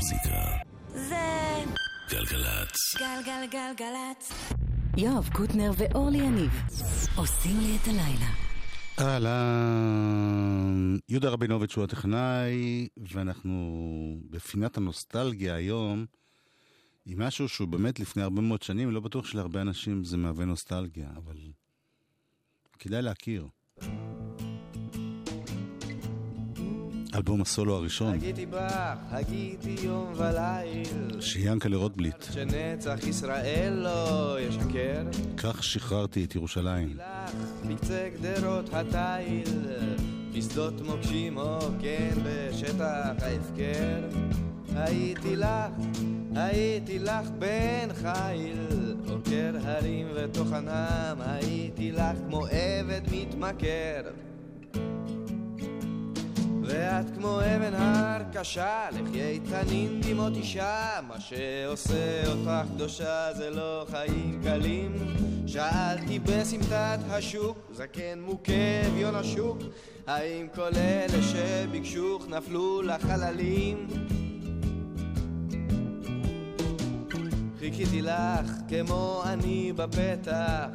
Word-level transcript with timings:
המוזיקה. 0.00 0.56
זה 0.94 1.64
גלגלצ. 2.10 2.96
גלגלגלגלצ. 2.98 4.32
יואב 4.96 5.28
קוטנר 5.32 5.70
ואורלי 5.76 6.18
יניב 6.18 6.50
עושים 7.16 7.56
לי 7.60 7.76
את 7.76 7.88
הלילה. 7.88 8.30
אהלן, 9.00 9.36
יהודה 11.08 11.28
רבינוביץ' 11.28 11.76
הוא 11.76 11.84
הטכנאי, 11.84 12.88
ואנחנו 12.96 14.16
בפינת 14.30 14.76
הנוסטלגיה 14.76 15.54
היום, 15.54 16.06
עם 17.06 17.22
משהו 17.22 17.48
שהוא 17.48 17.68
באמת 17.68 18.00
לפני 18.00 18.22
הרבה 18.22 18.40
מאוד 18.40 18.62
שנים, 18.62 18.90
לא 18.90 19.00
בטוח 19.00 19.26
שלהרבה 19.26 19.60
אנשים 19.60 20.04
זה 20.04 20.16
מהווה 20.16 20.44
נוסטלגיה, 20.44 21.08
אבל 21.16 21.36
כדאי 22.78 23.02
להכיר. 23.02 23.46
אלבום 27.14 27.42
הסולו 27.42 27.74
הראשון, 27.74 28.14
הגיתי 28.14 28.46
בך, 28.46 28.96
הגיתי 29.10 29.76
יום 29.82 30.12
וליל, 30.16 31.20
שיאנקלה 31.20 31.76
רוטבליט, 31.76 32.24
שנצח 32.32 32.98
ישראל 33.06 33.72
לא 33.72 34.36
ישקר. 34.40 35.02
כך 35.36 35.64
שחררתי 35.64 36.24
את 36.24 36.34
ירושלים. 36.34 36.96
בקצה 37.68 38.08
גדרות 38.20 38.70
התיל, 38.74 39.58
בשדות 40.34 40.80
מוקשים 40.80 41.36
או 41.36 41.58
כן 41.80 42.14
בשטח 42.24 43.12
ההפקר. 43.22 44.08
הייתי 44.74 45.36
לך, 45.36 45.46
הייתי 46.36 46.98
לך 46.98 47.30
בן 47.38 47.88
חיל, 47.94 48.94
עוקר 49.08 49.56
הרים 49.62 50.06
וטוחנם, 50.14 51.16
הייתי 51.18 51.92
לך 51.92 52.16
כמו 52.28 52.46
עבד 52.46 53.00
מתמכר. 53.12 54.29
ואת 56.72 57.06
כמו 57.14 57.40
אבן 57.40 57.74
הר 57.74 58.22
קשה, 58.32 58.88
לכי 58.92 59.22
איתנים 59.22 60.00
דמעות 60.00 60.32
אישה, 60.36 61.00
מה 61.08 61.20
שעושה 61.20 62.26
אותך 62.26 62.50
קדושה 62.74 63.32
זה 63.34 63.50
לא 63.50 63.86
חיים 63.90 64.40
קלים. 64.42 64.94
שאלתי 65.46 66.18
בסמטת 66.18 66.98
השוק, 67.08 67.58
זקן 67.72 68.20
מוכה 68.20 68.86
אביון 68.86 69.14
השוק, 69.14 69.58
האם 70.06 70.46
כל 70.54 70.70
אלה 70.76 71.22
שביקשוך 71.22 72.28
נפלו 72.28 72.82
לחללים? 72.82 73.86
חיכיתי 77.58 78.02
לך 78.02 78.50
כמו 78.68 79.22
אני 79.26 79.72
בפתח, 79.76 80.68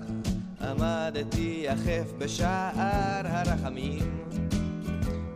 עמדתי 0.61 1.63
יחף 1.65 2.11
בשער 2.17 3.27
הרחמים. 3.27 4.34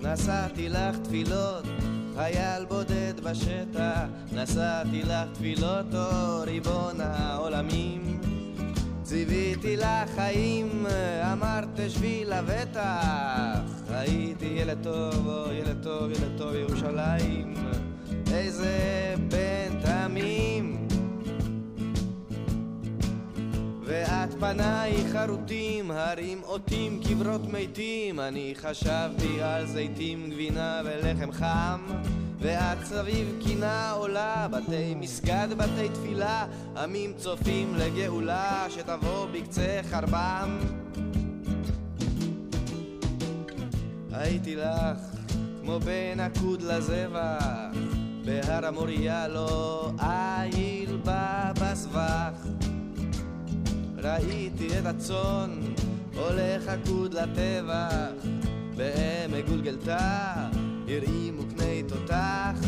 נשאתי 0.02 0.69
לך 0.69 0.97
תפילות, 1.03 1.66
חייל 2.16 2.66
בודד 2.66 3.14
בשטח, 3.23 4.02
נשאתי 4.31 5.03
לך 5.03 5.30
תפילות, 5.33 5.95
או 5.95 6.41
ריבון 6.44 7.02
העולמים. 7.02 8.22
ציוויתי 9.03 9.78
לך 9.78 10.09
חיים, 10.16 10.86
אמרת 11.31 11.80
שבי 11.89 12.23
לבטח, 12.25 13.59
הייתי 13.89 14.45
ילד 14.45 14.78
טוב, 14.83 15.28
או 15.28 15.52
ילד 15.52 15.83
טוב, 15.83 16.11
ילד 16.11 16.38
טוב 16.38 16.56
ירושלים, 16.56 17.53
איזה 18.34 18.75
פניי 24.39 24.95
חרוטים, 25.11 25.91
הרים 25.91 26.41
אותים, 26.43 27.01
קברות 27.03 27.41
מתים, 27.53 28.19
אני 28.19 28.53
חשבתי 28.61 29.41
על 29.41 29.65
זיתים, 29.65 30.29
גבינה 30.29 30.81
ולחם 30.85 31.31
חם. 31.31 31.79
ואת 32.39 32.77
סביב 32.83 33.39
קינה 33.43 33.91
עולה, 33.91 34.47
בתי 34.51 34.95
מסגד, 34.95 35.47
בתי 35.57 35.89
תפילה, 35.93 36.45
עמים 36.77 37.13
צופים 37.17 37.75
לגאולה, 37.75 38.65
שתבוא 38.69 39.27
בקצה 39.31 39.79
חרבם. 39.89 40.59
הייתי 44.11 44.55
לך 44.55 44.99
כמו 45.61 45.79
בן 45.79 46.19
עקוד 46.19 46.61
לזבח, 46.61 47.75
בהר 48.25 48.66
המוריה 48.66 49.28
לא 49.28 49.91
איל 50.01 50.97
בה 50.97 51.51
בסבך. 51.61 52.69
ראיתי 54.03 54.79
את 54.79 54.85
הצאן 54.85 55.59
הולך 56.15 56.67
עקוד 56.67 57.13
לטבח, 57.13 58.25
בעמק 58.75 59.45
גולגלתה 59.47 60.33
הרעימו 60.87 61.41
קני 61.55 61.83
תותח. 61.87 62.59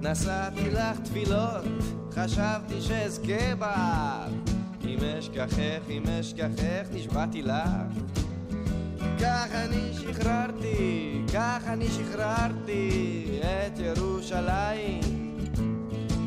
נשאתי 0.00 0.70
לך 0.70 1.00
תפילות, 1.00 1.64
חשבתי 2.12 2.80
שאזכה 2.80 3.54
בך. 3.58 4.54
אם 4.84 4.98
אשכחך, 5.18 5.90
אם 5.90 6.02
אשכחך, 6.20 6.86
נשבעתי 6.92 7.42
לך. 7.42 8.04
כך 9.20 9.46
אני 9.52 9.92
שחררתי, 9.92 11.22
כך 11.32 11.62
אני 11.66 11.86
שחררתי 11.88 12.90
את 13.32 13.78
ירושלים 13.78 15.00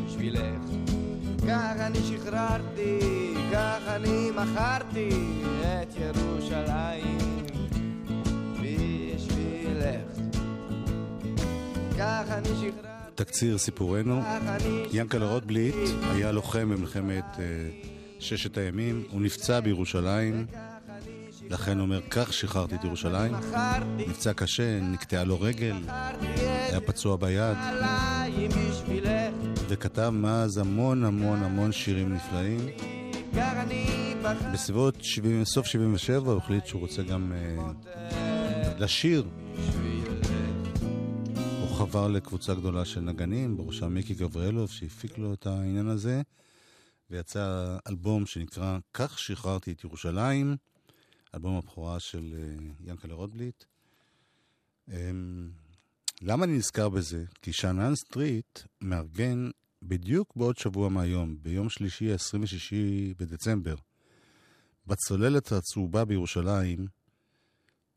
בשבילך. 0.06 0.77
כך 1.48 1.74
אני 1.80 2.00
שחררתי, 2.00 3.00
כך 3.52 3.80
אני 3.88 4.32
מכרתי 4.32 5.10
את 5.64 5.96
ירושלים 5.98 7.46
בשבילך. 8.54 10.12
כך 11.98 12.24
אני 12.30 12.48
שחררתי, 12.48 13.12
תקציר 13.16 13.58
סיפורנו, 13.58 14.22
ינקלה 14.92 15.26
רוטבליט 15.26 15.76
היה 16.16 16.32
לוחם 16.32 16.70
במלחמת 16.70 17.26
אה, 17.40 17.44
ששת 18.20 18.58
הימים, 18.58 19.04
הוא 19.10 19.22
נפצע 19.22 19.60
בירושלים, 19.60 20.46
לכן 21.50 21.80
אומר, 21.80 22.02
כך 22.10 22.34
שחררתי 22.34 22.76
את 22.76 22.84
ירושלים. 22.84 23.34
נפצע 23.98 24.34
קשה, 24.34 24.80
נקטעה 24.82 25.24
לו 25.24 25.42
רגל, 25.42 25.76
היה 26.70 26.82
פצוע 26.82 27.18
ביד. 27.18 27.58
וכתב 29.70 30.10
מאז 30.10 30.58
המון 30.58 31.04
המון 31.04 31.44
המון 31.44 31.72
שירים 31.72 32.14
נפלאים. 32.14 32.60
בסביבות 34.54 35.04
70, 35.04 35.46
סוף 35.46 35.66
77 35.66 36.32
הוא 36.32 36.38
החליט 36.38 36.66
שהוא 36.66 36.82
רוצה 36.82 37.04
גם 37.04 37.32
אה, 37.32 38.74
לשיר. 38.80 39.28
הוא 41.60 41.70
חבר 41.78 42.08
לקבוצה 42.08 42.54
גדולה 42.54 42.86
של 42.86 43.00
נגנים, 43.00 43.58
בראשם 43.58 43.94
מיקי 43.94 44.14
גבריאלוב, 44.14 44.70
שהפיק 44.70 45.18
לו 45.18 45.34
את 45.34 45.48
העניין 45.48 45.88
הזה, 45.88 46.22
ויצא 47.12 47.78
אלבום 47.90 48.26
שנקרא 48.26 48.78
"כך 48.94 49.20
שחררתי 49.20 49.72
את 49.72 49.84
ירושלים", 49.84 50.56
אלבום 51.36 51.58
הבכורה 51.58 52.00
של 52.00 52.34
אה, 52.38 52.68
ינקלה 52.86 53.14
רוטבליט. 53.14 53.64
אמ, 54.92 55.50
למה 56.22 56.46
אני 56.46 56.58
נזכר 56.58 56.90
בזה? 56.90 57.24
כי 57.42 57.54
שאנן 57.54 57.96
סטריט 57.96 58.60
מארגן 58.82 59.50
בדיוק 59.82 60.36
בעוד 60.36 60.58
שבוע 60.58 60.90
מהיום, 60.90 61.38
ביום 61.42 61.70
שלישי, 61.70 62.12
26 62.12 62.74
בדצמבר, 63.18 63.76
בצוללת 64.88 65.52
הצהובה 65.52 66.06
בירושלים, 66.06 66.88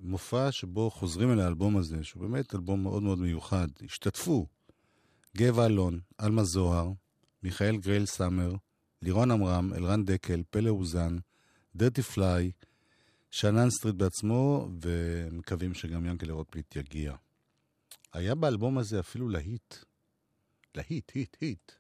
מופע 0.00 0.53
שבו 0.53 0.91
חוזרים 0.91 1.32
אל 1.32 1.41
האלבום 1.41 1.76
הזה, 1.76 2.04
שהוא 2.04 2.22
באמת 2.22 2.54
אלבום 2.54 2.82
מאוד 2.82 3.03
מאוד 3.03 3.19
מיוחד. 3.19 3.69
השתתפו 3.84 4.47
גבע 5.36 5.66
אלון, 5.66 6.00
עלמה 6.19 6.44
זוהר, 6.44 6.92
מיכאל 7.42 7.76
גריילסאמר, 7.76 8.54
לירון 9.03 9.30
עמרם, 9.30 9.72
אלרן 9.75 10.04
דקל, 10.04 10.42
פלא 10.50 10.70
אוזן, 10.70 11.19
דרטי 11.76 12.03
פליי, 12.03 12.50
שאנן 13.30 13.70
סטריט 13.70 13.94
בעצמו, 13.94 14.69
ומקווים 14.82 15.75
שגם 15.75 16.06
יענקל׳ה 16.06 16.32
רוטבליט 16.32 16.76
יגיע. 16.76 17.14
היה 18.12 18.34
באלבום 18.34 18.78
הזה 18.78 19.00
אפילו 19.00 19.28
להיט. 19.28 19.75
להיט, 20.75 21.10
היט, 21.15 21.36
היט. 21.41 21.72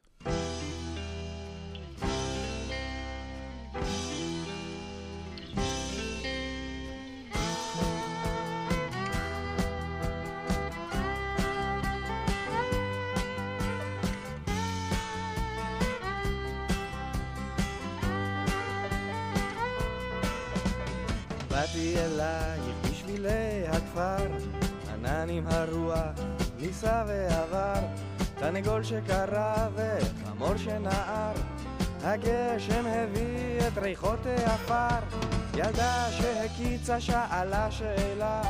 העפר, 34.68 35.16
ילדה 35.54 36.06
שהקיצה 36.10 37.00
שאלה 37.00 37.70
שאלה, 37.70 38.42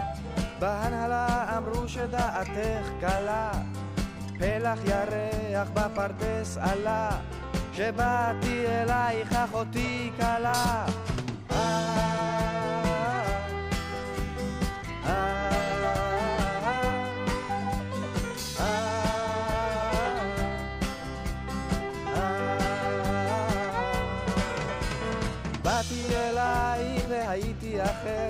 בהנהלה 0.58 1.58
אמרו 1.58 1.88
שדעתך 1.88 2.88
קלה, 3.00 3.50
פלח 4.38 4.78
ירח 4.84 5.68
בפרדס 5.74 6.58
עלה, 6.60 7.10
שבאתי 7.72 8.66
אלייך 8.66 9.32
אחותי 9.32 10.10
כלה. 10.16 10.86
באתי 25.80 26.16
אלייך 26.16 27.04
והייתי 27.08 27.82
אחר, 27.82 28.28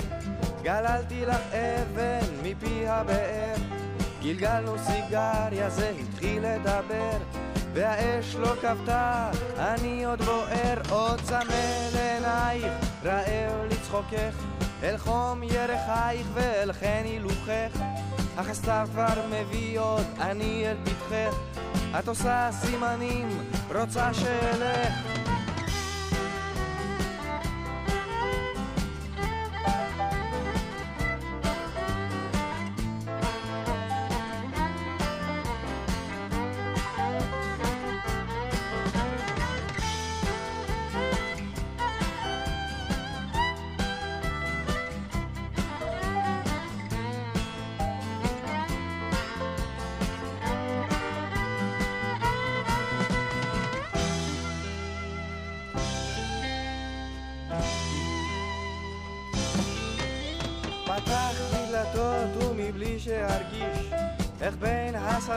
גללתי 0.63 1.27
לך 1.27 1.41
אבן 1.53 2.27
מפי 2.43 2.89
הבאר. 2.89 3.55
גלגלנו 4.23 4.79
סיגריה, 4.79 5.71
זה 5.71 5.93
התחיל 6.01 6.47
לדבר, 6.47 7.17
והאש 7.73 8.35
לא 8.35 8.53
כבתה, 8.61 9.31
אני 9.59 10.05
עוד 10.05 10.23
בוער, 10.23 10.79
עוד 10.91 11.21
צמא 11.21 11.89
לעינייך, 11.95 12.73
רעב 13.05 13.65
לצחוקך, 13.71 14.37
אל 14.83 14.99
חום 14.99 15.43
ירחייך 15.43 16.27
ואל 16.35 16.73
חן 16.73 17.03
הילוכך. 17.05 17.79
אך 18.37 18.49
הסתיו 18.49 18.89
כבר 18.93 19.27
מביא 19.31 19.81
עוד, 19.81 20.07
אני 20.21 20.65
אל 20.67 20.77
פתחך, 20.85 21.39
את 21.99 22.09
עושה 22.09 22.49
סימנים, 22.53 23.29
רוצה 23.75 24.15
שאלך. 24.15 25.30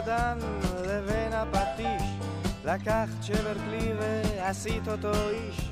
הסדן 0.04 0.38
לבין 0.86 1.34
הפטיש. 1.34 2.04
לקחת 2.66 3.24
שבר 3.24 3.54
כלי 3.54 3.92
ועשית 4.00 4.88
אותו 4.88 5.12
איש. 5.30 5.72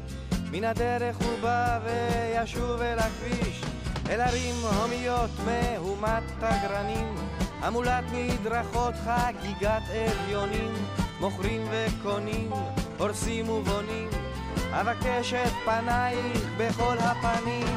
מן 0.52 0.64
הדרך 0.64 1.18
הוא 1.18 1.40
בא 1.42 1.80
וישוב 1.84 2.82
אל 2.82 3.00
הכביש. 3.00 3.62
אל 4.10 4.22
ערים 4.22 4.56
הומיות 4.56 5.30
מהומת 5.46 6.24
תגרנים 6.40 7.16
המולת 7.62 8.04
מדרכות 8.14 8.94
חגיגת 9.06 9.84
אביונים. 9.90 10.74
מוכרים 11.20 11.68
וקונים 11.72 12.52
הורסים 12.98 13.50
ובונים. 13.50 14.10
אבקש 14.72 15.34
את 15.34 15.54
פנייך 15.66 16.44
בכל 16.58 16.98
הפנים 17.00 17.68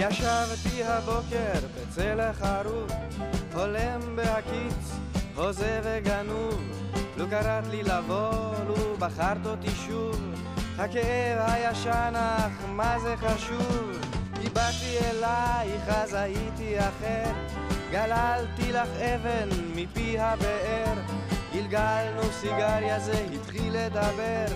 ישבתי 0.00 0.84
הבוקר 0.84 1.66
בצל 1.76 2.20
החרוב, 2.20 2.90
הולם 3.54 4.00
בהקיץ, 4.16 4.92
הוזה 5.34 5.80
וגנוב. 5.84 6.62
לו 7.16 7.28
קראת 7.30 7.66
לי 7.66 7.82
לבוא, 7.82 8.54
לו 8.66 8.96
בחרת 8.98 9.46
אותי 9.46 9.70
שוב, 9.86 10.20
הכאב 10.78 11.38
הישן 11.38 12.12
אך 12.16 12.52
מה 12.68 12.98
זה 12.98 13.14
חשוב? 13.16 13.98
כי 14.34 14.48
באתי 14.48 14.98
אלייך 15.10 15.88
אז 15.88 16.14
הייתי 16.14 16.78
אחר, 16.78 17.32
גללתי 17.90 18.72
לך 18.72 18.88
אבן 18.88 19.48
מפי 19.74 20.18
הבאר, 20.18 20.94
גלגלנו 21.52 22.22
סיגריה 22.40 23.00
זה 23.00 23.26
התחיל 23.34 23.76
לדבר, 23.76 24.46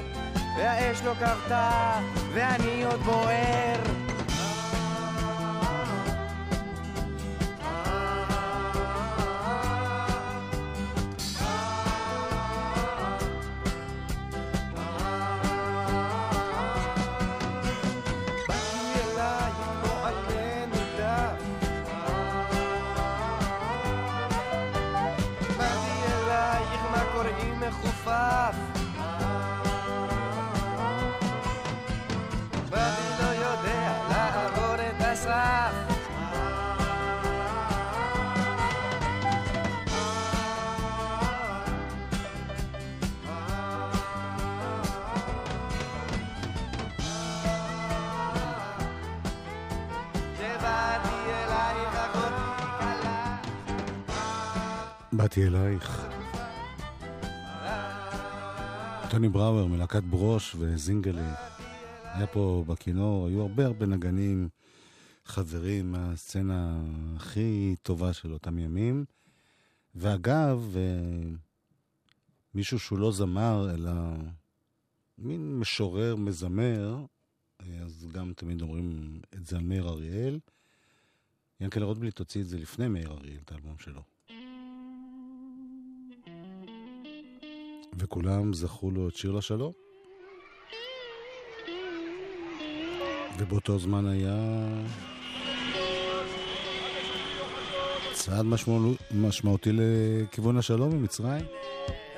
והאש 0.58 1.02
לא 1.04 1.12
כבתה 1.14 2.00
ואני 2.34 2.84
עוד 2.84 3.00
בוער. 3.00 4.01
באתי 55.22 55.46
אלייך. 55.46 56.06
טוני 59.10 59.28
בראואר 59.28 59.66
מלהקת 59.66 60.02
ברוש 60.02 60.56
וזינגלי 60.58 61.30
היה 62.04 62.26
פה 62.26 62.64
בכינור, 62.66 63.26
היו 63.26 63.40
הרבה 63.40 63.66
הרבה 63.66 63.86
נגנים, 63.86 64.48
חברים 65.24 65.92
מהסצנה 65.92 66.82
הכי 67.16 67.76
טובה 67.82 68.12
של 68.12 68.32
אותם 68.32 68.58
ימים. 68.58 69.04
ואגב, 69.94 70.76
אה, 70.76 71.30
מישהו 72.54 72.78
שהוא 72.78 72.98
לא 72.98 73.12
זמר, 73.12 73.70
אלא 73.74 73.92
מין 75.18 75.58
משורר, 75.58 76.16
מזמר, 76.16 77.04
אה, 77.60 77.66
אז 77.84 78.06
גם 78.12 78.32
תמיד 78.36 78.62
אומרים 78.62 79.20
את 79.34 79.46
זה 79.46 79.56
על 79.56 79.62
מאיר 79.62 79.88
אריאל. 79.88 80.38
ינקלה 81.60 81.84
רוטבליט 81.84 82.18
הוציא 82.18 82.40
את 82.40 82.48
זה 82.48 82.58
לפני 82.58 82.88
מאיר 82.88 83.12
אריאל, 83.12 83.38
את 83.44 83.52
האלבום 83.52 83.78
שלו. 83.78 84.02
וכולם 87.98 88.54
זכו 88.54 88.90
לו 88.90 89.08
את 89.08 89.16
שיר 89.16 89.32
לשלום. 89.32 89.72
ובאותו 93.38 93.78
זמן 93.78 94.06
היה 94.06 94.36
צעד 98.12 98.44
משמעו... 98.44 98.94
משמעותי 99.14 99.70
לכיוון 99.72 100.56
השלום 100.56 100.90
ממצרים. 100.96 101.44
הם 101.44 102.11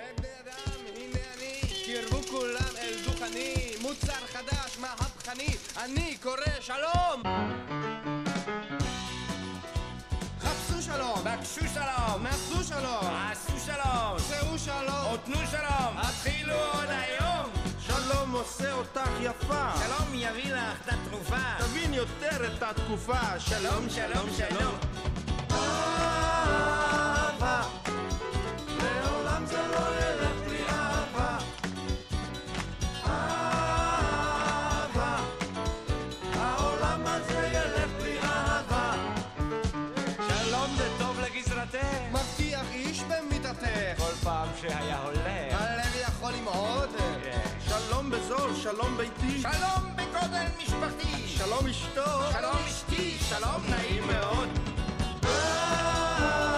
שלום! 16.45 16.57
התחילו 16.57 16.81
עוד 16.81 16.89
היום! 16.91 17.51
שלום 17.81 18.33
עושה 18.33 18.73
אותך 18.73 19.11
יפה! 19.21 19.71
שלום 19.87 20.15
יביא 20.15 20.55
לך 20.55 20.81
את 20.85 20.93
התרופה! 20.93 21.37
תבין 21.59 21.95
יותר 21.95 22.47
את 22.57 22.63
התקופה! 22.63 23.41
שלום, 23.41 23.89
שלום, 23.91 24.29
שלום! 24.37 24.75
אהבה 24.75 24.94
שלום 48.77 48.97
ביתי, 48.97 49.41
שלום 49.41 49.97
בגודל 49.97 50.47
משפחתי. 50.59 51.29
שלום 51.29 51.67
אשתו, 51.67 52.33
שלום 52.33 52.57
אשתי, 52.69 53.17
שלום 53.29 53.63
נעים 53.69 54.07
מאוד. 54.07 54.49
אהבה, 55.25 56.53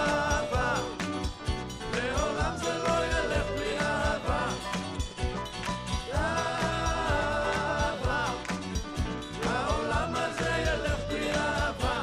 לעולם 1.94 2.56
זה 2.56 2.78
לא 2.78 3.04
ילך 3.06 3.46
בלי 3.56 3.78
אהבה. 3.80 4.48
אהבה, 6.14 6.64
העולם 9.44 10.14
הזה 10.14 10.50
ילך 10.66 11.00
בלי 11.08 11.30
אהבה. 11.30 12.02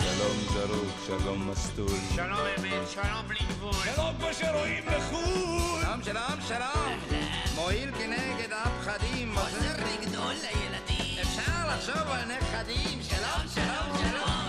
שלום 0.00 0.36
זרוק, 0.52 0.94
שלום 1.06 1.50
מסטול. 1.50 1.98
שלום 2.14 2.46
אמת, 2.58 2.88
שלום 2.90 3.28
בלי 3.28 3.38
גבול. 3.48 3.72
שלום 3.94 4.14
כמו 4.18 4.28
שרואים 4.32 4.84
לחו"ל. 4.86 5.80
שלום, 5.82 6.02
שלום, 6.04 6.40
שלום. 6.48 7.25
מועיל 7.66 7.90
כנגד 7.90 8.52
הפחדים. 8.52 9.38
עוזר 9.38 9.72
לגדול 9.72 10.32
לילדים. 10.32 11.18
אפשר 11.22 11.68
לחשוב 11.68 12.10
על 12.10 12.24
נכדים. 12.24 13.02
שלום, 13.02 13.48
שלום, 13.54 13.98
שלום. 13.98 14.45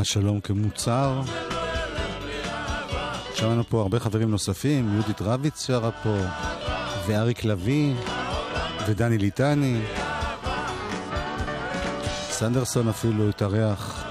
השלום 0.00 0.40
כמוצר. 0.40 1.22
שמענו 3.34 3.64
פה 3.68 3.80
הרבה 3.80 4.00
חברים 4.00 4.30
נוספים, 4.30 4.92
יהודית 4.94 5.22
רביץ 5.22 5.66
שרה 5.66 5.90
פה, 5.90 6.16
ואריק 7.06 7.44
לביא, 7.44 7.94
ודני 8.86 9.18
ליטני. 9.18 9.80
סנדרסון 12.30 12.88
אפילו 12.88 13.28
התארח 13.28 14.04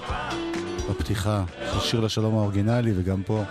בפתיחה 0.90 1.44
של 1.80 2.06
לשלום 2.06 2.38
האורגינלי, 2.38 2.92
וגם 2.96 3.24
פה. 3.24 3.44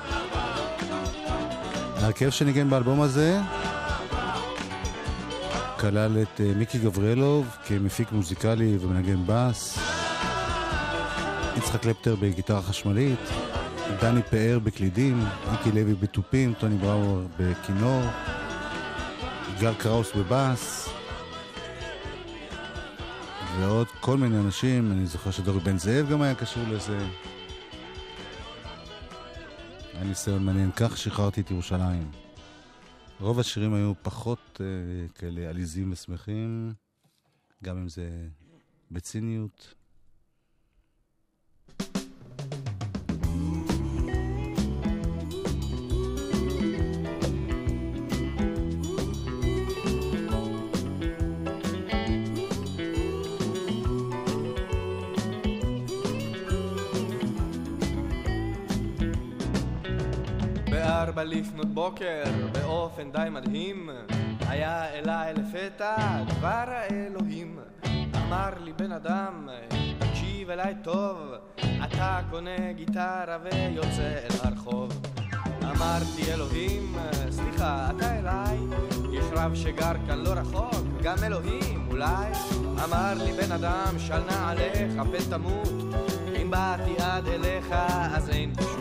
ההרכב 1.97 2.30
שניגן 2.30 2.71
באלבום 2.71 3.00
הזה 3.00 3.40
כלל 5.80 6.23
את 6.23 6.40
אה, 6.40 6.52
מיקי 6.57 6.78
גבריאלוב 6.78 7.57
כמפיק 7.66 8.12
מוזיקלי 8.12 8.78
ומנגן 8.80 9.23
בס, 9.26 9.78
יצחק 11.68 11.82
קלפטר 11.82 12.16
בגיטרה 12.16 12.62
חשמלית, 12.62 13.18
דני 14.00 14.22
פאר 14.22 14.58
בקלידים, 14.58 15.25
מיקי 15.50 15.72
לוי 15.72 15.94
בתופים, 15.94 16.54
טוני 16.54 16.78
בראואר 16.78 17.26
בכינור, 17.38 18.02
יגאל 19.56 19.75
קראוס 19.75 20.12
בבאס, 20.16 20.88
ועוד 23.58 23.87
כל 24.00 24.16
מיני 24.16 24.38
אנשים, 24.38 24.92
אני 24.92 25.06
זוכר 25.06 25.30
שדורי 25.30 25.60
בן 25.60 25.78
זאב 25.78 26.10
גם 26.10 26.22
היה 26.22 26.34
קשור 26.34 26.62
לזה. 26.68 26.98
היה 29.94 30.04
ניסיון 30.04 30.44
מעניין, 30.44 30.70
כך 30.76 30.96
שחררתי 30.96 31.40
את 31.40 31.50
ירושלים. 31.50 32.10
רוב 33.20 33.40
השירים 33.40 33.75
היו 33.75 33.92
פחות 34.02 34.60
אה, 34.60 35.08
כאלה 35.14 35.48
עליזים 35.48 35.92
ושמחים, 35.92 36.72
גם 37.64 37.76
אם 37.76 37.88
זה 37.88 38.08
בציניות. 38.90 39.77
בארבע 60.98 61.24
לפנות 61.24 61.66
בוקר, 61.66 62.22
באופן 62.52 63.12
די 63.12 63.28
מדהים, 63.30 63.90
היה 64.48 64.84
אליי 64.84 65.34
לפתע 65.34 66.22
דבר 66.26 66.64
האלוהים. 66.66 67.58
אמר 68.16 68.50
לי 68.60 68.72
בן 68.72 68.92
אדם, 68.92 69.48
תקשיב 69.98 70.50
אליי 70.50 70.74
טוב, 70.82 71.18
אתה 71.84 72.20
קונה 72.30 72.72
גיטרה 72.72 73.38
ויוצא 73.42 74.02
אל 74.02 74.36
הרחוב. 74.44 75.02
אמרתי 75.62 76.32
אלוהים, 76.32 76.96
סליחה, 77.30 77.90
אתה 77.96 78.18
אליי? 78.18 78.58
יש 79.12 79.24
רב 79.32 79.54
שגר 79.54 79.92
כאן 80.06 80.18
לא 80.18 80.30
רחוק, 80.30 80.84
גם 81.02 81.16
אלוהים 81.22 81.88
אולי? 81.90 82.32
אמר 82.84 83.14
לי 83.24 83.32
בן 83.32 83.52
אדם, 83.52 83.98
של 83.98 84.18
נעליך 84.30 84.92
פן 85.12 85.30
תמות, 85.30 85.94
אם 86.42 86.50
באתי 86.50 87.02
עד 87.02 87.28
אליך 87.28 87.72
אז 88.14 88.30
אין 88.30 88.54
פה 88.54 88.77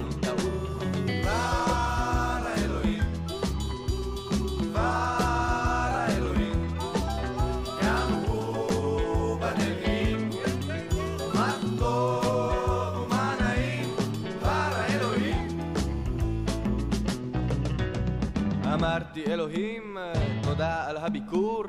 אלוהים, 19.27 19.97
תודה 20.43 20.89
על 20.89 20.97
הביקור, 20.97 21.63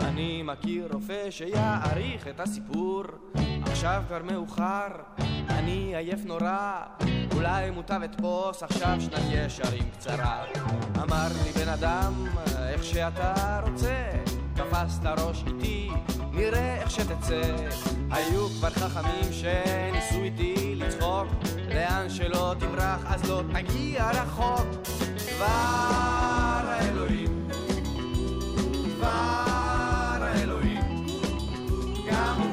אני 0.00 0.42
מכיר 0.42 0.88
רופא 0.92 1.30
שיעריך 1.30 2.28
את 2.28 2.40
הסיפור. 2.40 3.02
עכשיו 3.62 4.02
כבר 4.08 4.22
מאוחר, 4.22 4.88
אני 5.48 5.96
עייף 5.96 6.20
נורא, 6.24 6.82
אולי 7.34 7.70
מוטב 7.70 8.00
אתפוס 8.04 8.62
עכשיו 8.62 8.96
שנת 9.00 9.22
ישרים 9.30 9.90
קצרה. 9.90 10.44
אמר 11.02 11.26
לי 11.44 11.52
בן 11.52 11.68
אדם, 11.68 12.12
איך 12.68 12.84
שאתה 12.84 13.60
רוצה, 13.66 14.10
תפסת 14.54 15.06
ראש 15.06 15.44
איתי, 15.46 15.90
נראה 16.32 16.76
איך 16.80 16.90
שתצא. 16.90 17.42
היו 18.10 18.48
כבר 18.48 18.70
חכמים 18.70 19.32
שניסו 19.32 20.22
איתי 20.22 20.74
לצחוק, 20.76 21.26
לאן 21.68 22.06
שלא 22.08 22.54
תברח 22.58 23.00
אז 23.06 23.30
לא 23.30 23.42
תגיע 23.52 24.10
רחוק. 24.10 24.66
דבר 25.36 26.64
האלוהים, 26.64 27.48
דבר 28.96 30.18
האלוהים, 30.20 31.06
גם 32.10 32.47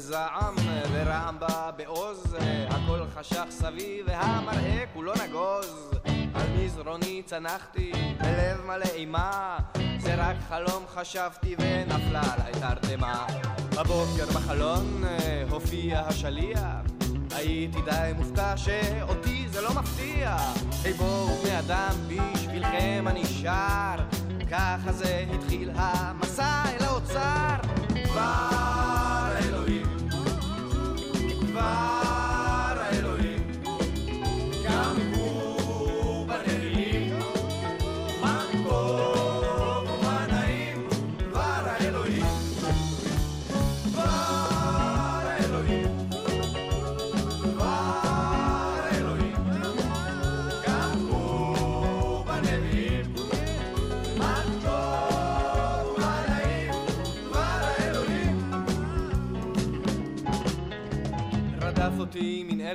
בזעם 0.00 0.54
ורעם 0.92 1.38
בא 1.38 1.70
בעוז, 1.76 2.36
הכל 2.68 3.00
חשך 3.14 3.44
סביב 3.50 4.06
והמראה 4.08 4.84
כולו 4.92 5.12
נגוז. 5.24 5.90
על 6.34 6.46
מזרוני 6.56 7.22
צנחתי 7.26 7.92
בלב 8.20 8.66
מלא 8.66 8.84
אימה, 8.94 9.58
זה 9.98 10.14
רק 10.14 10.36
חלום 10.48 10.84
חשבתי 10.94 11.56
ונפלה 11.58 12.22
עליי 12.32 12.52
תרדמה. 12.52 13.26
בבוקר 13.70 14.26
בחלון 14.26 15.04
אה, 15.04 15.44
הופיע 15.50 16.00
השליח, 16.00 16.60
הייתי 17.34 17.80
די 17.82 18.12
מופתע 18.16 18.56
שאותי 18.56 19.46
זה 19.48 19.60
לא 19.60 19.70
מפתיע. 19.74 20.36
היי 20.84 20.92
בואו 20.92 21.36
בני 21.42 21.58
אדם 21.58 21.94
בשבילכם 22.08 23.04
אני 23.06 23.24
שר, 23.24 23.96
ככה 24.50 24.92
זה 24.92 25.24
התחיל 25.34 25.70
המסע 25.74 26.62
אל 26.66 26.84
האוצר. 26.84 27.39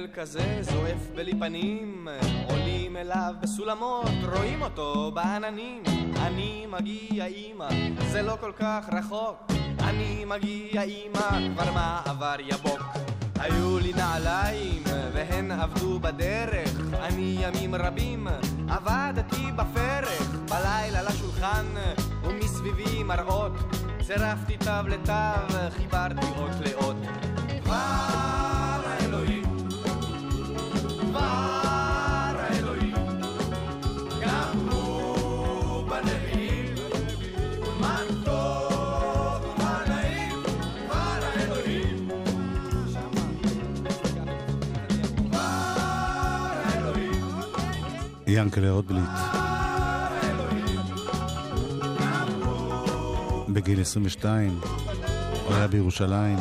אל 0.06 0.10
כזה 0.14 0.58
זועף 0.62 1.08
בלי 1.16 1.32
פנים 1.40 2.08
עולים 2.50 2.98
אליו 2.98 3.34
בסולמות 3.40 4.12
רואים 4.36 4.62
אותו 4.62 5.12
בעננים. 5.12 5.84
אני 6.18 6.66
מגיע 6.70 7.26
אימא 7.26 7.68
זה 8.12 8.22
לא 8.22 8.38
כל 8.40 8.52
כך 8.60 8.90
רחוק. 8.92 9.52
אני 9.80 10.26
מגיע 10.26 10.82
אימא 10.82 11.54
כבר 11.54 11.72
מעבר 11.72 12.36
יבוק. 12.40 12.82
היו 13.40 13.80
לי 13.80 13.94
נעליים 13.94 14.84
והן 15.14 15.52
עבדו 15.52 16.00
בדרך. 16.00 16.70
אני 16.94 17.38
ימים 17.42 17.76
רבים 17.76 18.28
עבדתי 18.70 19.52
בפרך. 19.56 20.36
בלילה 20.50 21.04
לשולחן 21.04 21.66
ומסביבי 22.24 23.04
מראות. 23.04 23.52
צירפתי 24.08 24.58
תו 24.58 24.88
לתו 24.88 25.12
חיברתי 25.78 26.28
אות 26.38 26.52
לאות 26.66 27.25
ינקלה 48.46 48.72
רוטבליט. 48.72 49.10
בגיל 53.54 53.82
22, 53.82 54.60
הוא 55.46 55.56
היה 55.56 55.68
בירושלים, 55.68 56.38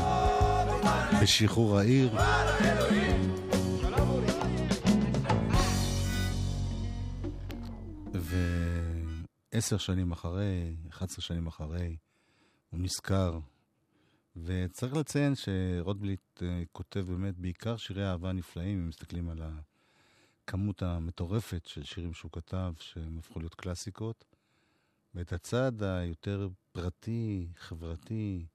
בשחרור 1.23 1.79
העיר. 1.79 2.11
ועשר 9.53 9.79
שנים 9.79 10.13
אחרי, 10.13 10.77
11 10.91 11.23
שנים 11.23 11.47
אחרי, 11.47 11.97
הוא 12.71 12.81
נזכר. 12.81 13.39
וצריך 14.37 14.97
לציין 14.97 15.35
שרוטבליט 15.35 16.43
אה, 16.43 16.63
כותב 16.73 17.01
באמת 17.01 17.39
בעיקר 17.39 17.77
שירי 17.77 18.07
אהבה 18.07 18.33
נפלאים, 18.33 18.79
אם 18.79 18.89
מסתכלים 18.89 19.29
על 19.29 19.43
הכמות 20.45 20.83
המטורפת 20.83 21.67
של 21.67 21.85
שירים 21.85 22.15
שהוא 22.15 22.33
כתב, 22.33 22.73
שהם 22.79 23.19
הפכו 23.19 23.39
להיות 23.39 23.55
קלאסיקות. 23.55 24.25
ואת 25.15 25.33
הצד 25.33 25.83
היותר 25.83 26.49
פרטי, 26.73 27.49
חברתי, 27.57 28.47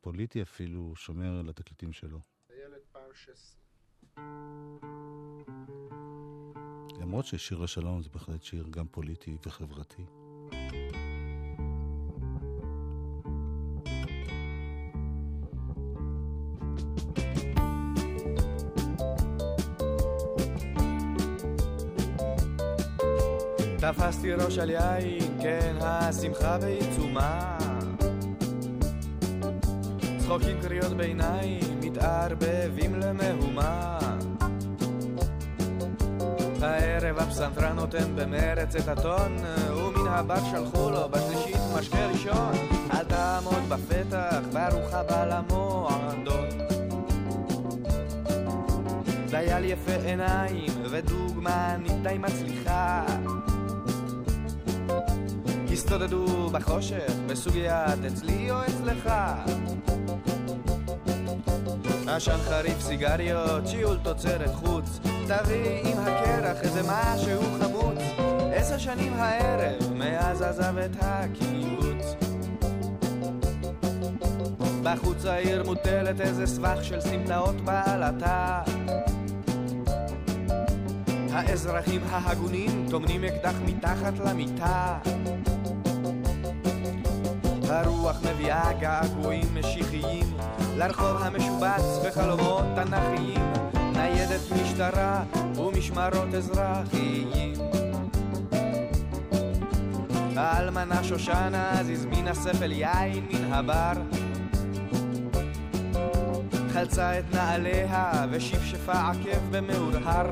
פוליטי 0.00 0.42
אפילו, 0.42 0.92
שומר 0.96 1.42
לתקליטים 1.42 1.92
שלו. 1.92 2.20
הילד 2.48 2.80
פעם 2.92 3.14
16. 3.14 4.24
למרות 7.00 7.24
ששיר 7.26 7.58
לשלום 7.58 8.02
זה 8.02 8.08
בהחלט 8.08 8.42
שיר 8.42 8.66
גם 8.70 8.88
פוליטי 8.88 9.36
וחברתי. 9.46 10.02
תפסתי 23.92 24.32
ראש 24.32 24.58
על 24.58 24.70
יין, 24.70 25.38
כן, 25.42 25.76
השמחה 25.80 26.58
בעיצומה. 26.58 27.58
צחוקים 30.18 30.60
קריאות 30.62 30.92
ביניים, 30.92 31.80
מתערבבים 31.80 32.94
למהומה. 33.00 33.98
הערב 36.62 37.18
הפסנתרן 37.18 37.76
נותן 37.76 38.16
במרץ 38.16 38.76
את 38.76 38.88
הטון, 38.88 39.36
ומן 39.70 40.08
הבת 40.08 40.42
שלחו 40.50 40.90
לו 40.90 41.08
בשלישית 41.08 41.60
משקה 41.78 42.06
ראשון. 42.06 42.52
אל 42.92 43.04
תעמוד 43.04 43.68
בפתח, 43.68 44.40
ברוך 44.52 44.94
הבא 44.94 45.24
למועדון. 45.24 46.48
דייל 49.30 49.64
יפה 49.64 49.92
עיניים, 50.04 50.72
ודוגמנית 50.90 52.02
די 52.02 52.18
מצליחה. 52.18 53.04
הסתודדו 55.78 56.50
בחושך, 56.50 57.12
בסוגיית 57.26 58.04
אצלי 58.06 58.50
או 58.50 58.56
אצלך. 58.62 59.12
עשן 62.06 62.36
חריף 62.48 62.80
סיגריות, 62.80 63.66
שיעול 63.66 63.96
תוצרת 64.02 64.54
חוץ, 64.54 64.98
תביא 65.02 65.80
עם 65.84 65.98
הקרח 65.98 66.62
איזה 66.62 66.80
משהו 66.82 67.42
חמוץ. 67.60 67.98
עשר 68.52 68.78
שנים 68.78 69.12
הערב, 69.12 69.92
מאז 69.92 70.42
עזב 70.42 70.78
את 70.78 70.96
הקיבוץ. 71.00 72.14
בחוץ 74.82 75.24
העיר 75.24 75.64
מוטלת 75.64 76.20
איזה 76.20 76.46
סבך 76.46 76.84
של 76.84 77.00
סמטאות 77.00 77.56
בעלתה. 77.60 78.62
האזרחים 81.32 82.00
ההגונים 82.10 82.86
טומנים 82.90 83.24
אקדח 83.24 83.54
מתחת 83.64 84.18
למיטה. 84.18 84.98
הרוח 87.70 88.16
מביאה 88.22 88.72
געגועים 88.72 89.48
משיחיים 89.54 90.36
לרחוב 90.76 91.16
המשובץ 91.22 92.06
בחלומות 92.06 92.64
תנכיים 92.74 93.52
ניידת 93.92 94.40
משטרה 94.52 95.22
ומשמרות 95.56 96.34
אזרחיים. 96.34 97.52
האלמנה 100.36 101.04
שושנה 101.04 101.70
אז 101.80 101.90
הזמינה 101.90 102.34
ספל 102.34 102.72
יין 102.72 103.26
מן 103.32 103.52
הבר. 103.52 103.92
חלצה 106.72 107.18
את 107.18 107.24
נעליה 107.34 108.12
ושפשפה 108.30 108.92
עקב 108.92 109.38
במאורהר 109.50 110.28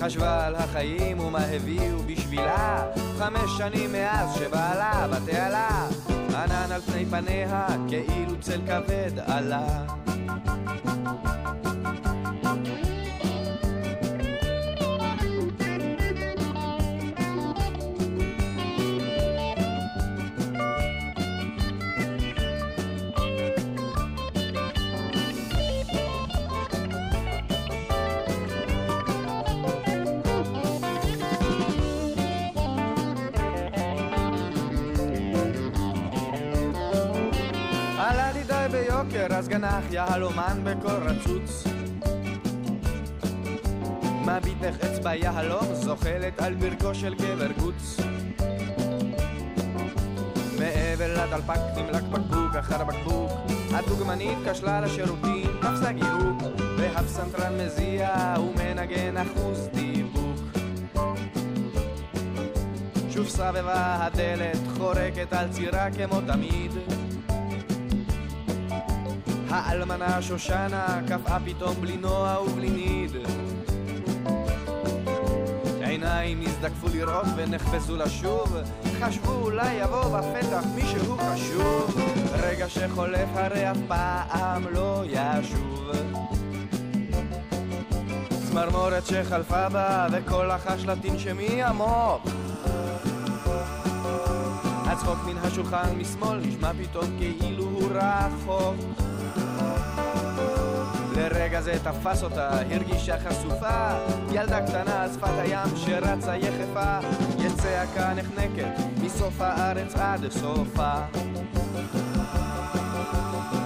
חשבה 0.00 0.46
על 0.46 0.54
החיים 0.54 1.20
ומה 1.20 1.38
הביאו 1.38 1.98
בשבילה. 2.06 2.84
חמש 3.18 3.50
שנים 3.58 3.92
מאז 3.92 4.34
שבעלה 4.34 5.08
בתעלה 5.08 5.88
ענן 6.34 6.72
על 6.72 6.80
פני 6.80 7.06
פניה 7.06 7.66
כאילו 7.88 8.40
צל 8.40 8.60
כבד 8.66 9.18
עלה 9.26 9.84
אז 39.32 39.48
גנח 39.48 39.84
יהלומן 39.90 40.60
בקול 40.64 40.90
רצוץ 40.90 41.64
מביט 44.26 44.62
איך 44.62 44.76
אצבע 44.80 45.14
יהלום 45.14 45.74
זוחלת 45.74 46.40
על 46.40 46.54
ברכו 46.54 46.94
של 46.94 47.14
גבר 47.14 47.52
גוץ 47.58 47.96
מעבר 50.58 51.24
לדלפק 51.24 51.58
נמלק 51.76 52.02
בקבוק 52.02 52.56
אחר 52.58 52.84
בקבוק 52.84 53.30
הדוגמנית 53.72 54.38
כשלה 54.50 54.80
לשירותים 54.80 55.46
תפסה 55.60 55.92
גירוק 55.92 56.42
והפסנתרן 56.78 57.60
מזיע 57.60 58.34
ומנגן 58.38 59.16
אחוז 59.16 59.68
דיבוק 59.74 60.38
שוב 63.10 63.28
סבבה 63.28 64.06
הדלת 64.06 64.58
חורקת 64.76 65.32
על 65.32 65.48
צירה 65.52 65.88
כמו 65.90 66.20
תמיד 66.20 66.72
האלמנה 69.50 70.22
שושנה 70.22 71.00
קפאה 71.08 71.38
פתאום 71.44 71.74
בלי 71.80 71.96
נוע 71.96 72.36
ובלי 72.46 72.70
ניד. 72.70 73.10
עיניים 75.80 76.42
נזדקפו 76.42 76.88
לראות 76.94 77.26
ונחפזו 77.36 77.96
לשוב. 77.96 78.56
חשבו 79.00 79.32
אולי 79.32 79.74
יבוא 79.74 80.18
בפתח 80.18 80.64
מישהו 80.74 81.16
חשוב. 81.16 82.00
רגע 82.32 82.68
שחולף 82.68 83.28
הרי 83.34 83.70
אף 83.70 83.76
פעם 83.88 84.64
לא 84.70 85.04
ישוב. 85.06 85.90
צמרמורת 88.48 89.06
שחלפה 89.06 89.68
בה 89.68 90.06
וכל 90.12 90.50
החש 90.50 90.84
תנשמי 91.02 91.62
עמוק 91.62 92.22
הצחוק 94.86 95.18
מן 95.26 95.38
השולחן 95.38 95.98
משמאל 95.98 96.38
נשמע 96.38 96.72
פתאום 96.72 97.04
כאילו 97.18 97.64
הוא 97.64 97.90
רחוק 97.90 99.07
לרגע 101.18 101.60
זה 101.60 101.72
תפס 101.82 102.22
אותה, 102.22 102.50
הרגישה 102.70 103.16
חשופה, 103.18 103.88
ילדה 104.32 104.66
קטנה 104.66 105.02
על 105.02 105.12
שפת 105.12 105.38
הים 105.38 105.76
שרצה 105.76 106.36
יחפה, 106.36 106.98
יצעקה 107.38 108.14
נחנקת 108.14 108.72
מסוף 109.02 109.40
הארץ 109.40 109.94
עד 109.94 110.28
סופה. 110.30 110.92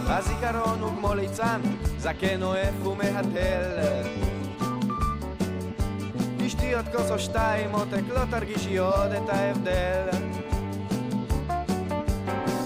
הזיכרון 0.07 0.81
הוא 0.81 0.91
כמו 0.97 1.15
ליצן, 1.15 1.61
זקן 1.99 2.43
אוהב 2.43 2.87
ומהתל. 2.87 3.63
תשתי 6.39 6.75
עוד 6.75 6.89
כוס 6.97 7.11
או 7.11 7.19
שתיים, 7.19 7.73
עותק, 7.73 8.03
לא 8.09 8.21
תרגישי 8.31 8.79
עוד 8.79 9.13
את 9.13 9.29
ההבדל. 9.29 10.32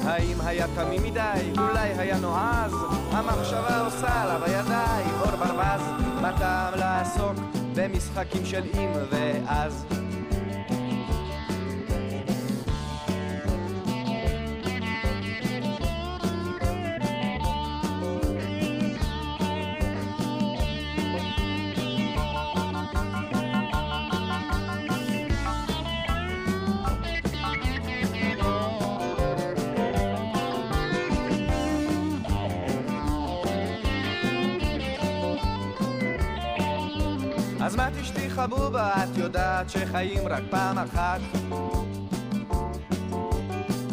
האם 0.07 0.41
היה 0.41 0.67
תמים 0.75 1.03
מדי? 1.03 1.53
אולי 1.59 1.89
היה 1.99 2.19
נועז? 2.19 2.73
המחשבה 3.13 3.81
עושה 3.81 4.23
עליו 4.23 4.45
הידיים, 4.45 5.15
אור 5.21 5.37
ברווז, 5.37 5.83
מה 6.23 6.39
טעם 6.39 6.75
לעסוק 6.75 7.35
במשחקים 7.75 8.45
של 8.45 8.63
אם 8.75 8.91
ואז? 9.11 9.87
חבובה, 38.47 39.05
את 39.05 39.17
יודעת 39.17 39.71
שחיים 39.71 40.29
רק 40.29 40.43
פעם 40.51 40.79
אחת. 40.79 41.21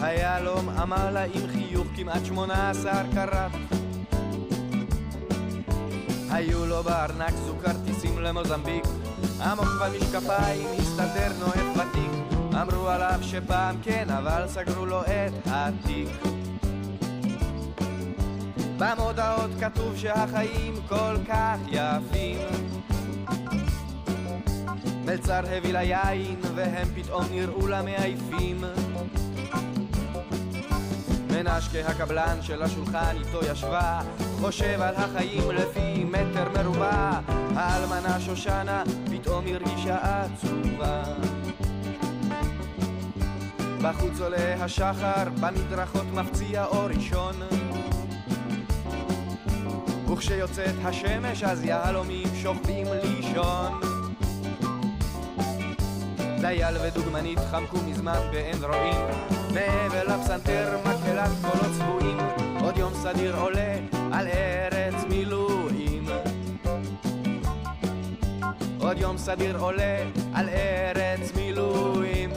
היהלום 0.02 0.70
אמר 0.70 1.12
לה 1.12 1.24
עם 1.24 1.48
חיוך 1.52 1.88
כמעט 1.96 2.26
שמונה 2.26 2.70
עשר 2.70 3.02
קראט. 3.14 3.52
היו 6.32 6.66
לו 6.66 6.84
בארנק 6.84 7.34
זוג 7.46 7.62
כרטיסים 7.62 8.20
למוזמביק, 8.20 8.84
עמוק 9.42 9.68
במשקפיים 9.82 10.68
הסתתר 10.80 11.32
נואף 11.40 11.78
ותיק. 11.78 12.38
אמרו 12.62 12.90
עליו 12.90 13.20
שפעם 13.22 13.76
כן, 13.84 14.10
אבל 14.10 14.48
סגרו 14.48 14.86
לו 14.86 15.02
את 15.02 15.34
התיק. 15.46 16.10
במודעות 18.78 19.52
כתוב 19.60 19.98
שהחיים 19.98 20.74
כל 20.88 21.16
כך 21.28 21.58
יפים. 21.68 22.73
מלצר 25.14 25.42
הביא 25.52 25.74
לה 25.74 25.84
יין, 25.84 26.40
והם 26.56 26.88
פתאום 26.96 27.24
נראו 27.32 27.68
לה 27.68 27.82
מעייפים. 27.82 28.64
מנשקה 31.30 31.88
הקבלן 31.88 32.42
של 32.42 32.64
השולחן 32.64 33.16
איתו 33.18 33.40
ישבה, 33.52 34.02
חושב 34.42 34.82
על 34.82 34.96
החיים 34.96 35.52
לפי 35.52 36.04
מטר 36.04 36.50
מרובע. 36.54 37.20
האלמנה 37.56 38.20
שושנה 38.20 38.84
פתאום 39.12 39.46
הרגישה 39.48 39.98
עצובה. 40.02 41.04
בחוץ 43.82 44.22
עולה 44.22 44.64
השחר, 44.64 45.30
במדרכות 45.40 46.06
מפציע 46.14 46.66
אור 46.66 46.86
ראשון. 46.86 47.36
וכשיוצאת 50.14 50.76
השמש 50.84 51.44
אז 51.44 51.64
יהלומים 51.64 52.28
שוכבים 52.42 52.88
לישון. 53.04 53.93
דייל 56.44 56.76
ודוגמנית 56.84 57.40
חמקו 57.52 57.78
מזמן 57.88 58.20
ואין 58.34 58.64
רואים 58.64 59.02
מעבר 59.54 60.04
לפסנתר 60.04 60.78
מקהלת 60.80 61.30
קולות 61.42 61.74
צבועים 61.78 62.18
עוד 62.62 62.78
יום 62.78 62.94
סדיר 62.94 63.36
עולה 63.36 63.78
על 64.12 64.28
ארץ 64.28 65.04
מילואים 65.10 66.06
עוד 68.80 68.98
יום 68.98 69.18
סדיר 69.18 69.58
עולה 69.58 70.04
על 70.34 70.50
ארץ 70.50 71.32
מילואים 71.36 72.30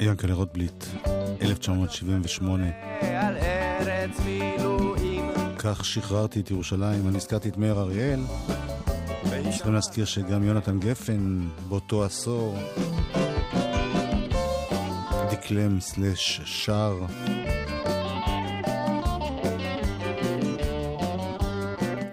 ינקלה 0.00 0.34
רוטבליט, 0.34 0.84
1978. 1.42 2.66
על 3.00 3.36
ארץ 3.36 4.20
מילואים 4.24 5.30
כך 5.58 5.84
שחררתי 5.84 6.40
את 6.40 6.50
ירושלים, 6.50 7.08
אני 7.08 7.16
הזכרתי 7.16 7.48
את 7.48 7.56
מאיר 7.56 7.80
אריאל. 7.80 8.20
צריכים 9.52 9.74
להזכיר 9.74 10.04
שגם 10.04 10.44
יונתן 10.44 10.78
גפן 10.78 11.40
באותו 11.68 12.04
עשור 12.04 12.56
דקלם 15.30 15.80
סלש 15.80 16.40
שר. 16.44 16.98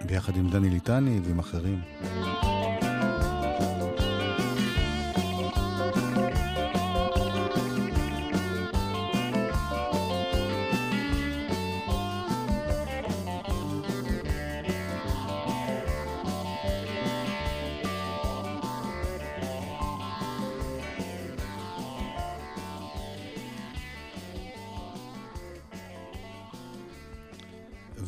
ביחד 0.06 0.36
עם 0.36 0.50
דני 0.50 0.70
ליטני 0.70 1.20
ועם 1.24 1.40
אחרים. 1.40 1.82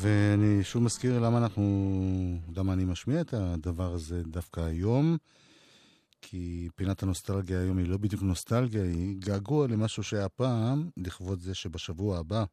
ואני 0.02 0.64
שוב 0.64 0.82
מזכיר 0.82 1.20
למה 1.20 1.38
אנחנו, 1.38 1.62
למה 2.56 2.72
אני 2.72 2.84
משמיע 2.84 3.20
את 3.20 3.34
הדבר 3.34 3.92
הזה 3.92 4.22
דווקא 4.22 4.60
היום, 4.60 5.16
כי 6.20 6.68
פינת 6.74 7.02
הנוסטלגיה 7.02 7.60
היום 7.60 7.78
היא 7.78 7.88
לא 7.88 7.96
בדיוק 7.96 8.22
נוסטלגיה, 8.22 8.82
היא 8.82 9.16
געגוע 9.18 9.66
למשהו 9.68 10.02
שהיה 10.02 10.28
פעם, 10.28 10.90
לכבוד 10.96 11.40
זה 11.40 11.54
שבשבוע 11.54 12.18
הבא, 12.18 12.44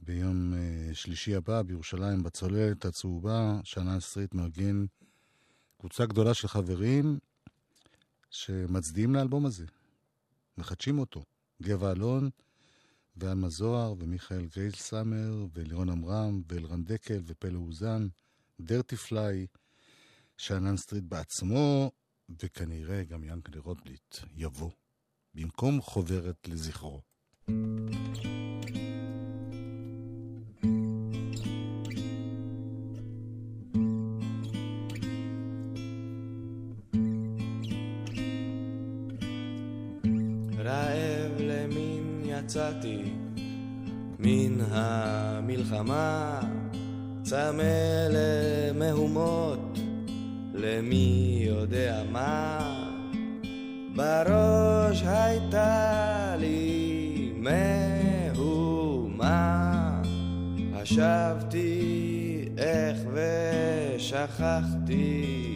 ביום 0.00 0.52
uh, 0.52 0.94
שלישי 0.94 1.34
הבא 1.34 1.62
בירושלים, 1.62 2.22
בצוללת 2.22 2.84
הצהובה, 2.84 3.60
שנה 3.64 3.96
עשרית 3.96 4.34
מארגן 4.34 4.84
קבוצה 5.78 6.06
גדולה 6.06 6.34
של 6.34 6.48
חברים 6.48 7.18
שמצדיעים 8.30 9.14
לאלבום 9.14 9.46
הזה, 9.46 9.64
מחדשים 10.58 10.98
אותו. 10.98 11.24
גבע 11.62 11.92
אלון, 11.92 12.30
ועלמה 13.16 13.48
זוהר, 13.48 13.94
ומיכאל 13.98 14.46
גריילסאמר, 14.54 15.46
ולירון 15.54 15.88
עמרם, 15.88 16.42
ואלרן 16.48 16.84
דקל, 16.84 17.20
ופלא 17.26 17.58
אוזן, 17.58 18.06
דרטי 18.60 18.96
פליי, 18.96 19.46
שאנן 20.36 20.76
סטריט 20.76 21.04
בעצמו, 21.04 21.90
וכנראה 22.42 23.04
גם 23.04 23.24
יענקל׳ה 23.24 23.60
רוטבליט 23.60 24.16
יבוא, 24.36 24.70
במקום 25.34 25.80
חוברת 25.80 26.48
לזכרו. 26.48 27.00
רעב 27.48 28.25
המלחמה, 44.70 46.40
צמא 47.22 48.08
למהומות, 48.10 49.78
למי 50.54 51.42
יודע 51.46 52.02
מה. 52.12 52.58
בראש 53.94 55.02
הייתה 55.06 56.34
לי 56.38 57.32
מהומה, 58.36 59.22
חשבתי 60.74 62.48
איך 62.58 62.98
ושכחתי 63.96 65.55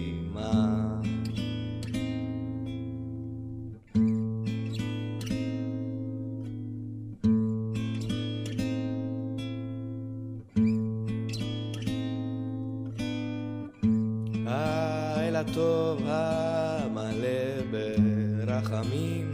הלילה 14.51 15.43
טוב 15.55 16.03
המלא 16.07 17.63
ברחמים, 17.71 19.33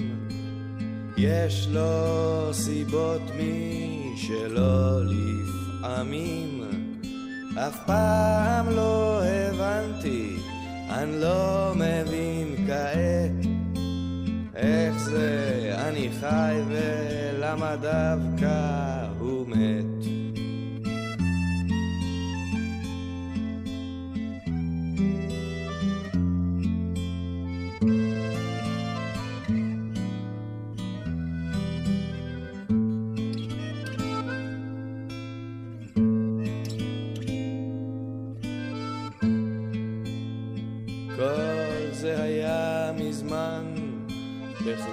יש 1.16 1.68
לו 1.70 2.52
סיבות 2.52 3.22
משלו 3.36 5.00
לפעמים, 5.04 6.62
אף 7.58 7.86
פעם 7.86 8.70
לא 8.70 9.22
הבנתי, 9.24 10.36
אני 10.90 11.20
לא 11.20 11.72
מבין 11.74 12.66
כעת 12.66 13.46
איך 14.56 14.98
זה 14.98 15.74
אני 15.78 16.08
חי 16.20 16.56
ולמה 16.68 17.76
דווקא 17.76 19.06
הוא 19.18 19.48
מת. 19.48 19.95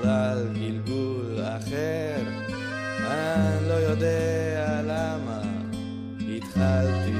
בכלל 0.03 0.47
גלגול 0.53 1.39
אחר. 1.41 2.23
אני 3.07 3.67
לא 3.67 3.73
יודע 3.73 4.81
למה 4.83 5.41
התחלתי 6.35 7.11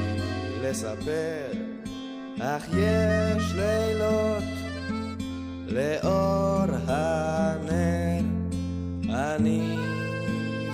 לספר. 0.63 1.51
אך 2.41 2.67
יש 2.67 3.53
לילות 3.55 4.43
לאור 5.67 6.65
הנר. 6.87 8.23
אני 9.09 9.77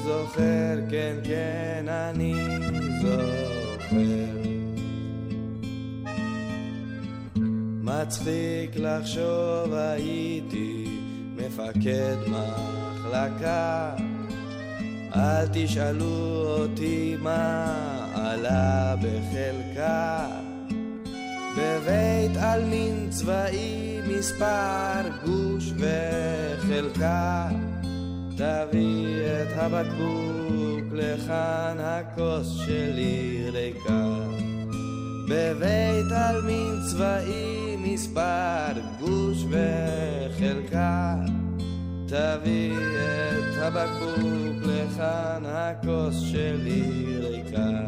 זוכר, 0.04 0.76
כן 0.90 1.16
כן 1.24 1.86
אני 1.88 2.34
זוכר. 3.02 4.40
מצחיק 7.84 8.72
לחשוב 8.76 9.74
הייתי 9.74 10.79
מפקד 11.60 12.18
מחלקה. 12.28 13.92
אל 15.16 15.48
תשאלו 15.54 16.46
אותי 16.46 17.16
מה 17.20 17.76
עלה 18.16 18.96
בחלקה. 18.96 20.28
בבית 21.58 22.38
עלמין 22.38 23.08
צבאי 23.10 24.00
מספר 24.08 25.02
גוש 25.26 25.74
וחלקה. 25.78 27.50
תביא 28.36 29.18
את 29.26 29.48
הבקבוק 29.56 30.94
לכאן 30.94 31.78
הכוס 31.80 32.58
שלי 32.66 33.50
ריקה. 33.52 34.06
בבית 35.30 36.12
עלמין 36.12 36.80
צבאי 36.90 37.76
מספר 37.78 38.72
גוש 39.00 39.46
וחלקה 39.50 41.16
תביא 42.10 42.74
את 42.78 43.58
הבקבוק 43.62 44.64
לכאן 44.64 45.44
הכוס 45.46 46.20
שלי 46.20 47.06
ריקה 47.20 47.88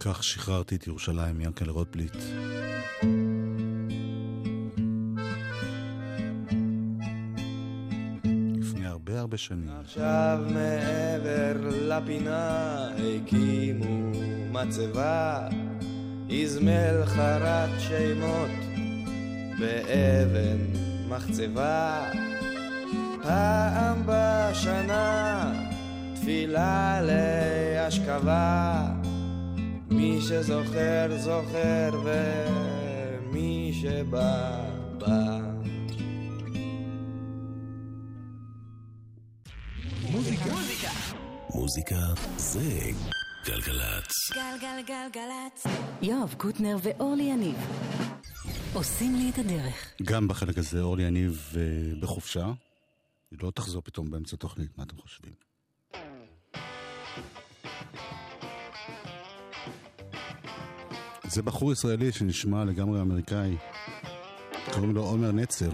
כך 0.00 0.24
שחררתי 0.24 0.76
את 0.76 0.86
ירושלים 0.86 1.38
מיענקל 1.38 1.70
רוטבליט. 1.70 2.16
לפני 8.58 8.86
הרבה 8.86 9.20
הרבה 9.20 9.36
שנים. 9.36 9.68
עכשיו 9.80 10.38
מעבר 10.54 11.56
לפינה 11.70 12.88
הקימו 12.98 14.12
מצבה, 14.52 15.48
איזמל 16.30 17.02
חרט 17.06 17.70
שמות 17.78 18.65
באבן 19.58 20.58
מחצבה. 21.08 22.10
פעם 23.22 24.02
בשנה 24.06 25.52
תפילה 26.14 27.00
להשכבה, 27.02 28.86
מי 29.90 30.20
שזוכר 30.20 31.16
זוכר 31.18 31.90
ומי 32.04 33.80
שבא 33.82 34.60
בא. 34.98 35.40
מוזיקה 41.54 41.96
זה 42.36 42.60
גלגלצ. 43.46 44.32
גלגלגלגלצ. 44.34 45.66
יואב 46.02 46.34
קוטנר 46.38 46.76
ואורלי 46.82 47.22
יניב 47.22 47.56
עושים 48.72 49.14
לי 49.14 49.30
את 49.30 49.38
הדרך. 49.38 49.92
גם 50.02 50.28
בחלק 50.28 50.58
הזה 50.58 50.80
אורלי 50.80 51.02
יניב 51.02 51.52
אה, 51.56 51.62
בחופשה. 52.00 52.52
היא 53.30 53.38
לא 53.42 53.50
תחזור 53.50 53.82
פתאום 53.82 54.10
באמצע 54.10 54.36
תוכנית, 54.36 54.78
מה 54.78 54.84
אתם 54.84 54.96
חושבים? 54.96 55.32
זה 61.24 61.42
בחור 61.42 61.72
ישראלי 61.72 62.12
שנשמע 62.12 62.64
לגמרי 62.64 63.00
אמריקאי. 63.00 63.56
קוראים 64.72 64.94
לו 64.94 65.02
עומר 65.02 65.32
נצר. 65.32 65.70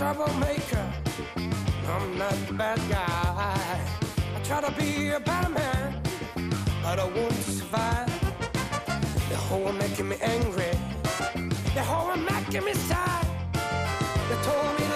Troublemaker. 0.00 0.89
I'm 2.00 2.16
not 2.16 2.34
the 2.46 2.54
bad 2.54 2.78
guy. 2.88 3.80
I 4.36 4.40
try 4.42 4.60
to 4.62 4.72
be 4.72 5.10
a 5.10 5.20
better 5.20 5.50
man, 5.50 6.00
but 6.82 6.98
I 6.98 7.04
won't 7.04 7.32
survive. 7.34 8.08
The 9.28 9.36
whole 9.36 9.72
making 9.72 10.08
me 10.08 10.16
angry. 10.22 10.72
The 11.74 11.82
whole 11.82 12.16
making 12.16 12.64
me 12.64 12.72
sad. 12.72 13.26
They 14.28 14.38
told 14.48 14.80
me 14.80 14.89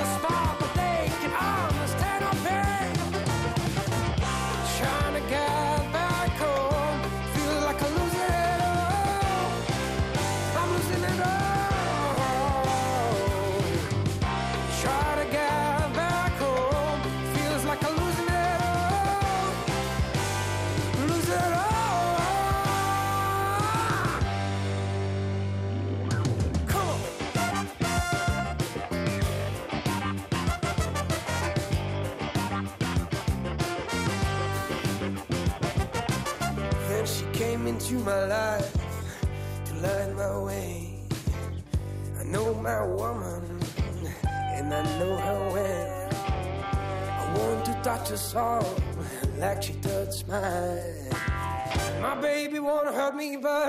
she 49.63 49.73
touched 49.75 50.27
mine. 50.27 50.81
My 52.01 52.15
baby 52.21 52.59
wanna 52.59 52.93
hurt 52.93 53.15
me, 53.15 53.37
but 53.37 53.64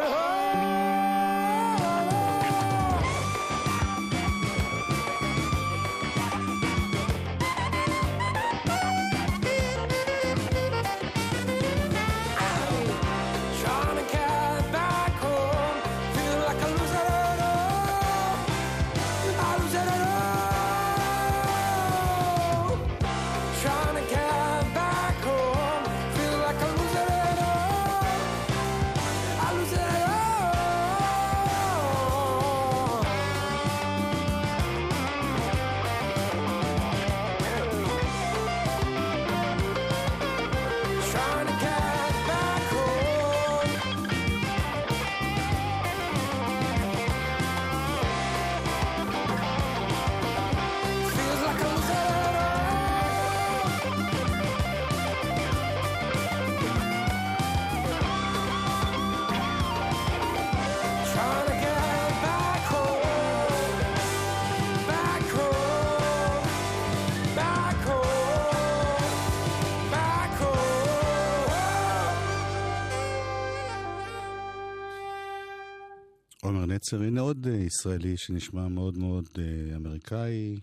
נצר, 76.85 77.01
הנה 77.01 77.21
עוד 77.21 77.47
אה, 77.47 77.55
ישראלי 77.55 78.17
שנשמע 78.17 78.67
מאוד 78.67 78.97
מאוד 78.97 79.29
אה, 79.37 79.75
אמריקאי. 79.75 80.59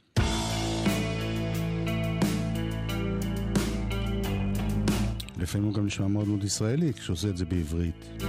לפעמים 5.39 5.67
הוא 5.67 5.75
גם 5.75 5.87
נשמע 5.87 6.07
מאוד 6.07 6.29
מאוד 6.29 6.45
ישראלי 6.45 6.93
כשהוא 6.93 7.15
עושה 7.15 7.29
את 7.29 7.37
זה 7.37 7.45
בעברית. 7.45 8.23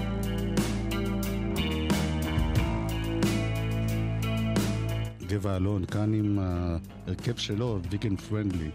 גבע 5.28 5.56
אלון, 5.56 5.86
כאן 5.86 6.14
עם 6.14 6.40
ההרכב 6.40 7.36
שלו, 7.38 7.80
ויגן 7.92 8.16
פרנדלי. 8.16 8.70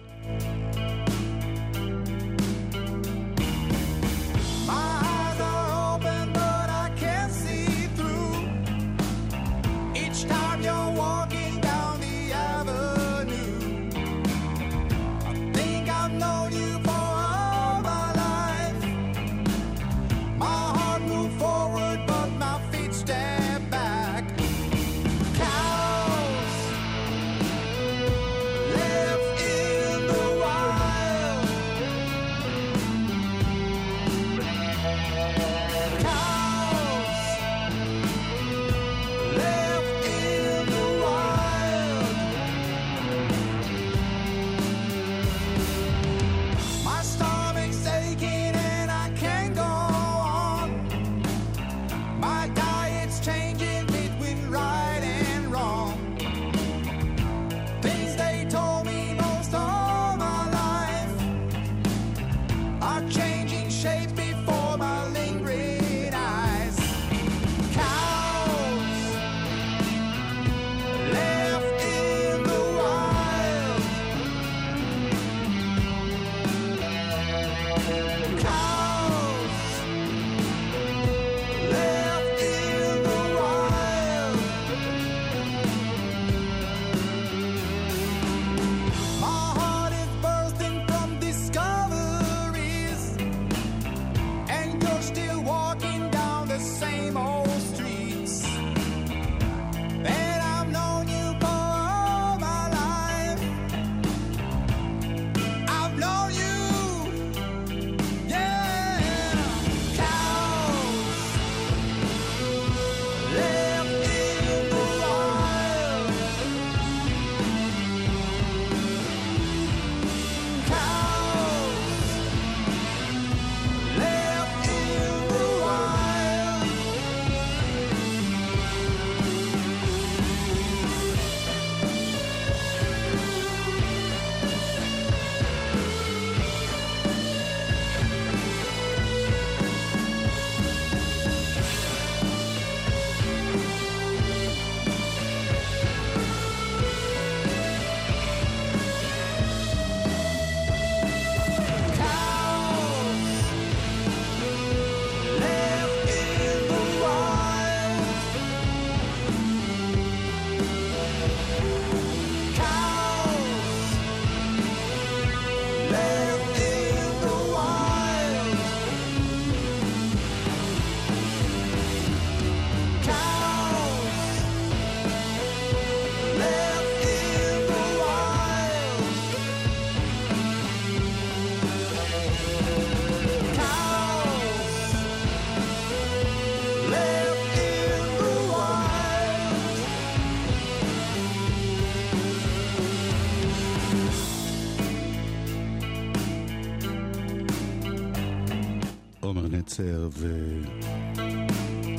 נצר 199.81 200.09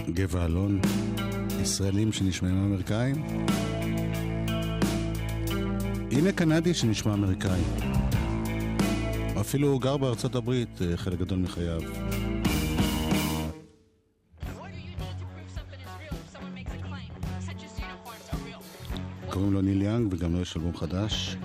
וגבע 0.08 0.46
אלון, 0.46 0.80
ישראלים 1.62 2.12
שנשמעים 2.12 2.66
אמריקאים. 2.66 3.16
הנה 6.12 6.32
קנדי 6.32 6.74
שנשמע 6.74 7.14
אמריקאי. 7.14 7.62
אפילו 9.42 9.68
הוא 9.68 9.82
גר 9.82 9.98
בארצות 9.98 10.36
הברית 10.36 10.82
אה, 10.82 10.98
חלק 10.98 11.20
גדול 11.20 11.40
מחייו. 11.40 11.82
קוראים 19.30 19.54
לו 19.54 19.62
ניל 19.62 19.82
יאנג 19.82 20.14
וגם 20.14 20.34
לו 20.34 20.42
יש 20.42 20.58
אלבום 20.58 20.78
חדש. 20.78 21.38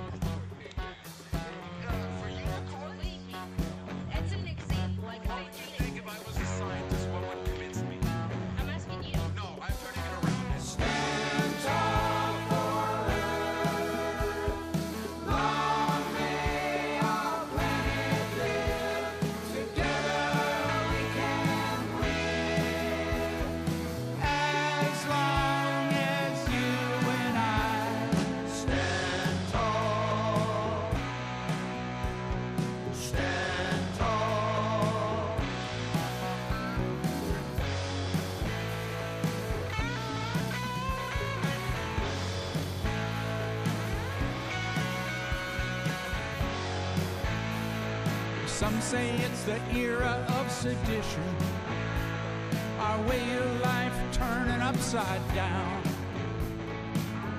Our 52.79 53.01
way 53.09 53.37
of 53.37 53.61
life 53.61 53.97
turning 54.13 54.61
upside 54.61 55.23
down. 55.35 55.83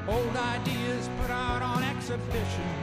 Old 0.08 0.36
ideas 0.36 1.10
put 1.22 1.32
out 1.32 1.62
on 1.62 1.84
exhibition, 1.84 2.76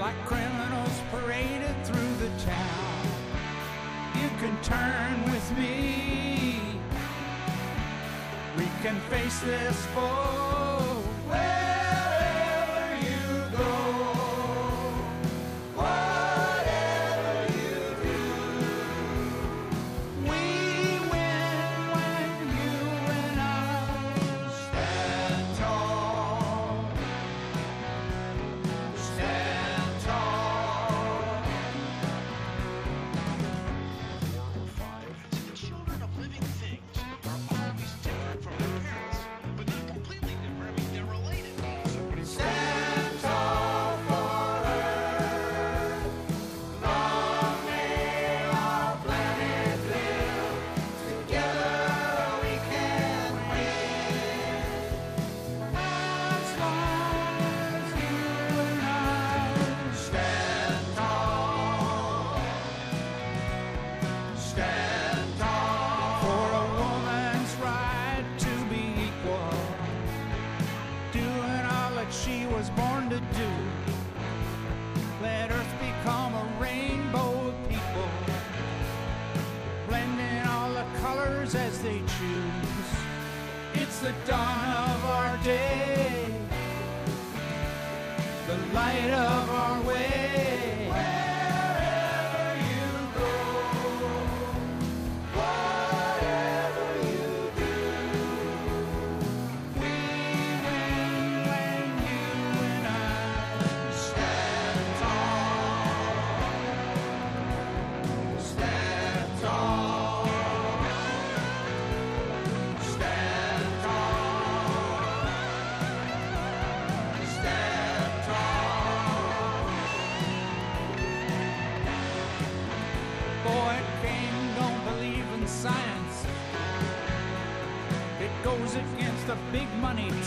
like 0.00 0.16
criminals 0.24 1.00
paraded 1.10 1.76
through 1.84 2.14
the 2.16 2.30
town. 2.42 3.06
You 4.20 4.28
can 4.40 4.56
turn 4.62 5.30
with 5.30 5.58
me. 5.58 6.80
We 8.56 8.66
can 8.82 8.98
face 9.10 9.40
this 9.40 9.84
foe. 9.86 11.13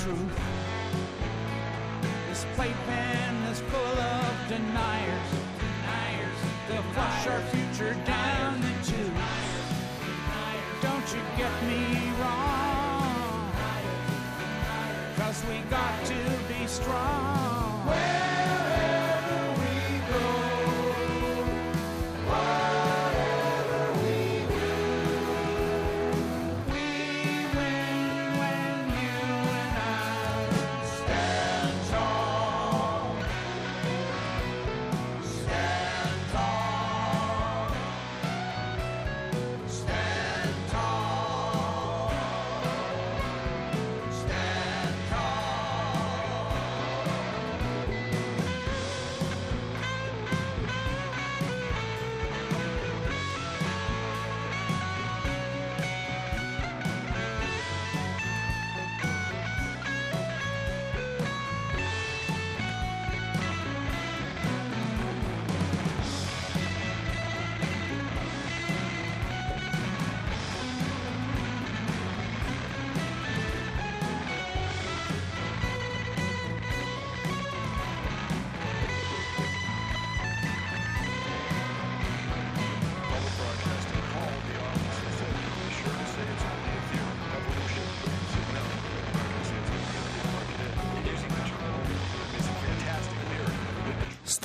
true. 0.08 0.30
This 2.30 2.46
playpen 2.56 3.36
is 3.52 3.60
full 3.62 3.80
of 3.80 4.48
deniers. 4.48 5.30
deniers. 5.60 6.40
They'll 6.68 6.82
flush 6.94 7.28
our 7.28 7.42
future 7.52 7.94
down 8.06 8.62
the 8.62 8.74
tube. 8.86 9.14
Don't 10.82 11.08
you 11.14 11.22
get 11.38 11.64
me 11.64 12.12
wrong. 12.22 13.52
Cause 15.18 15.44
we 15.50 15.60
got 15.70 16.06
to 16.06 16.14
be 16.48 16.68
strong. 16.68 18.27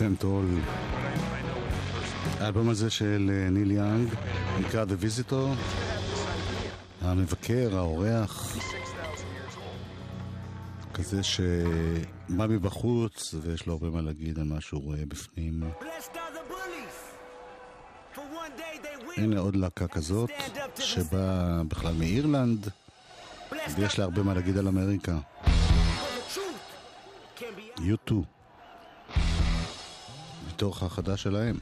טמפטול. 0.03 0.46
האלבום 2.40 2.68
הזה 2.68 2.90
של 2.90 3.30
אה, 3.32 3.50
ניל 3.50 3.70
יאנג 3.70 4.09
נקרא 4.61 4.84
The 4.84 5.05
Visitor, 5.05 5.34
המבקר, 7.00 7.76
האורח, 7.76 8.57
כזה 10.94 11.22
שבא 11.22 12.46
מבחוץ 12.48 13.34
ויש 13.42 13.66
לו 13.66 13.72
הרבה 13.72 13.90
מה 13.90 14.00
להגיד 14.00 14.38
על 14.38 14.44
מה 14.44 14.61
שהוא 14.61 14.82
רואה 14.82 15.07
בפנים. 15.09 15.62
הנה 19.16 19.40
עוד 19.40 19.57
להקה 19.57 19.88
כזאת, 19.88 20.30
שבאה 20.78 21.62
בכלל 21.68 21.94
מאירלנד, 21.94 22.68
ויש 23.76 23.98
לה 23.98 24.05
הרבה 24.05 24.22
מה 24.22 24.34
להגיד 24.34 24.59
על 24.59 24.68
אמריקה. 24.68 25.18
U2 27.76 28.12
מתוך 30.62 30.82
החדש 30.82 31.22
שלהם. 31.22 31.56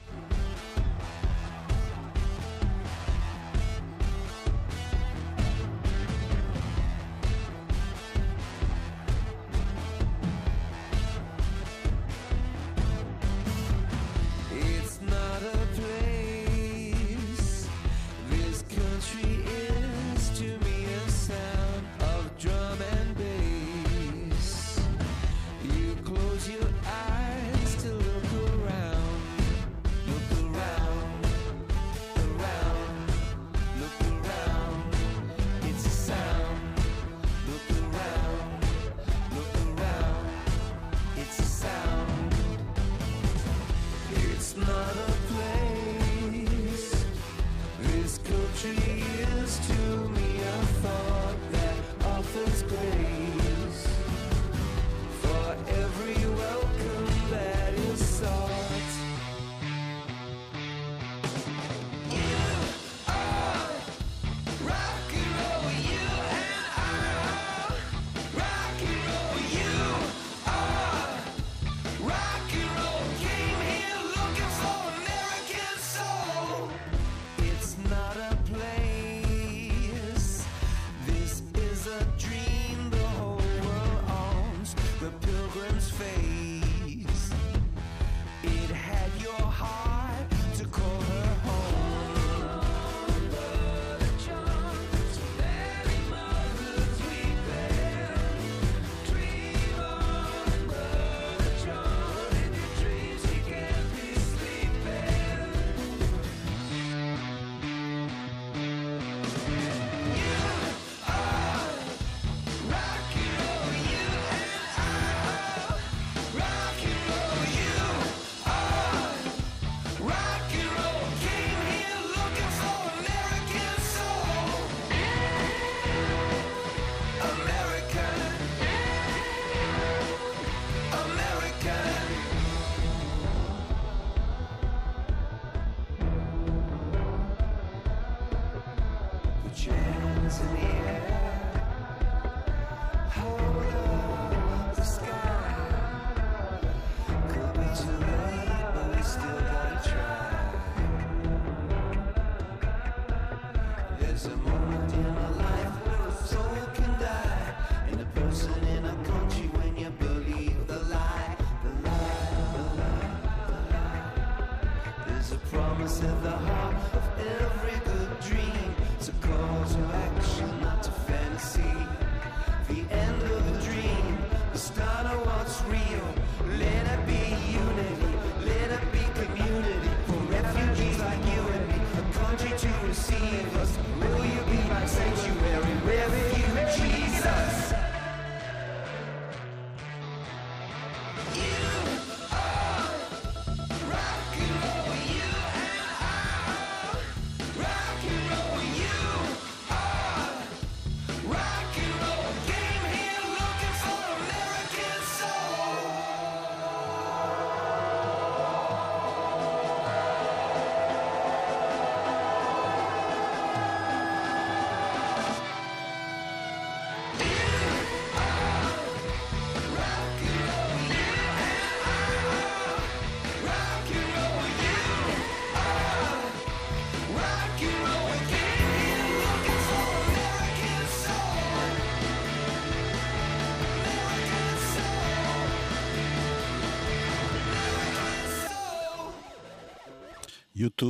U2, 240.61 240.85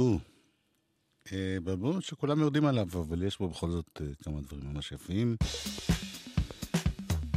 uh, 1.27 1.31
בלבום 1.65 2.01
שכולם 2.01 2.41
יורדים 2.41 2.65
עליו, 2.65 2.87
אבל 2.93 3.23
יש 3.23 3.39
בו 3.39 3.49
בכל 3.49 3.71
זאת 3.71 3.99
uh, 3.99 4.25
כמה 4.25 4.41
דברים 4.41 4.73
ממש 4.73 4.93
יפים. 4.93 5.37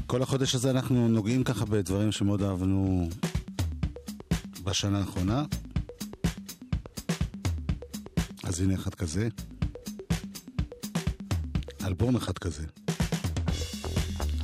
כל 0.07 0.21
החודש 0.21 0.55
הזה 0.55 0.69
אנחנו 0.71 1.07
נוגעים 1.07 1.43
ככה 1.43 1.65
בדברים 1.65 2.11
שמאוד 2.11 2.43
אהבנו 2.43 3.09
בשנה 4.63 4.99
האחרונה. 4.99 5.45
אז 8.43 8.61
הנה 8.61 8.73
אחד 8.75 8.95
כזה. 8.95 9.27
אלבום 11.85 12.15
אחד 12.15 12.37
כזה. 12.37 12.65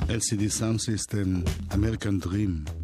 LCD 0.00 0.42
Sound 0.58 0.80
System, 0.86 1.48
American 1.70 2.26
Dream. 2.26 2.79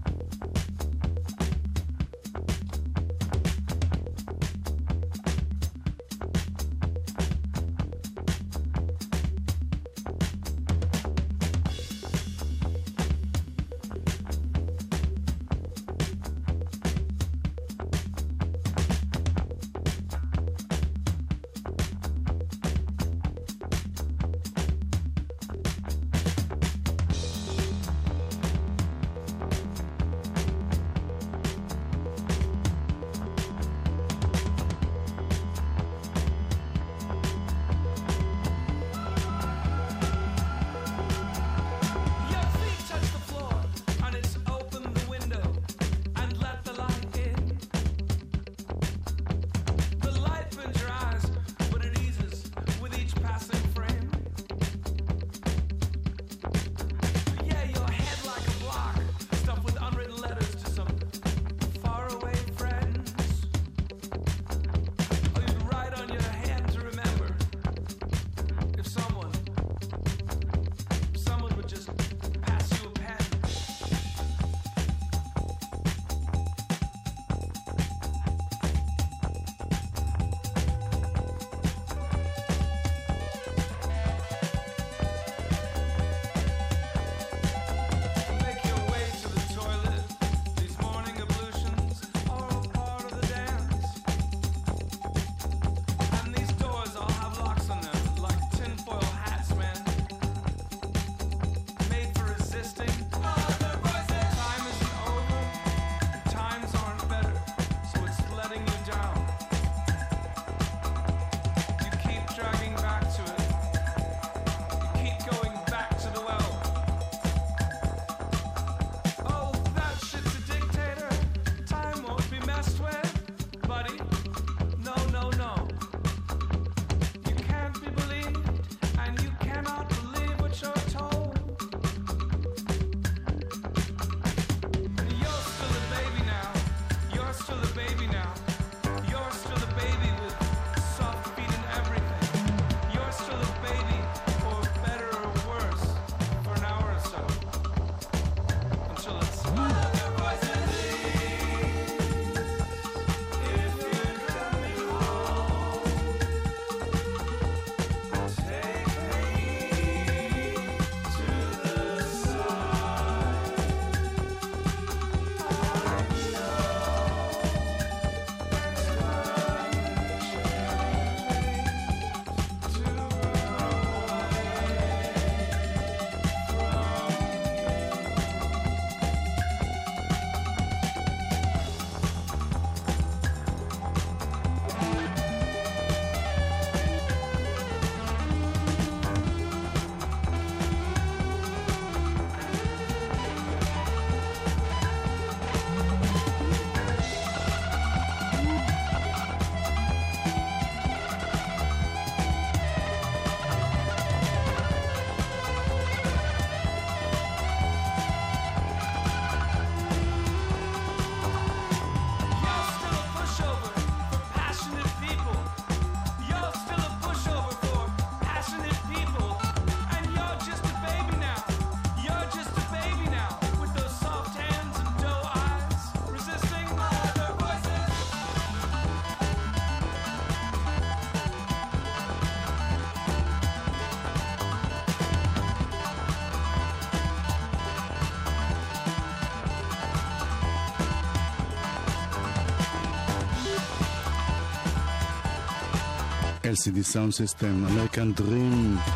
LCD 246.57 246.79
Sound 246.93 247.13
System, 247.13 247.57
American 247.71 248.21
Dream. 248.21 248.91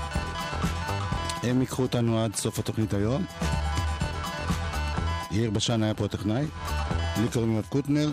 הם 1.43 1.61
ייקחו 1.61 1.83
אותנו 1.83 2.25
עד 2.25 2.35
סוף 2.37 2.59
התוכנית 2.59 2.95
היום. 2.95 3.25
יאיר 5.31 5.51
בשן 5.51 5.83
היה 5.83 5.95
פה 5.95 6.05
הטכנאי. 6.05 6.47
לי 7.17 7.29
קוראים 7.33 7.53
יואב 7.53 7.67
קוטנר. 7.69 8.11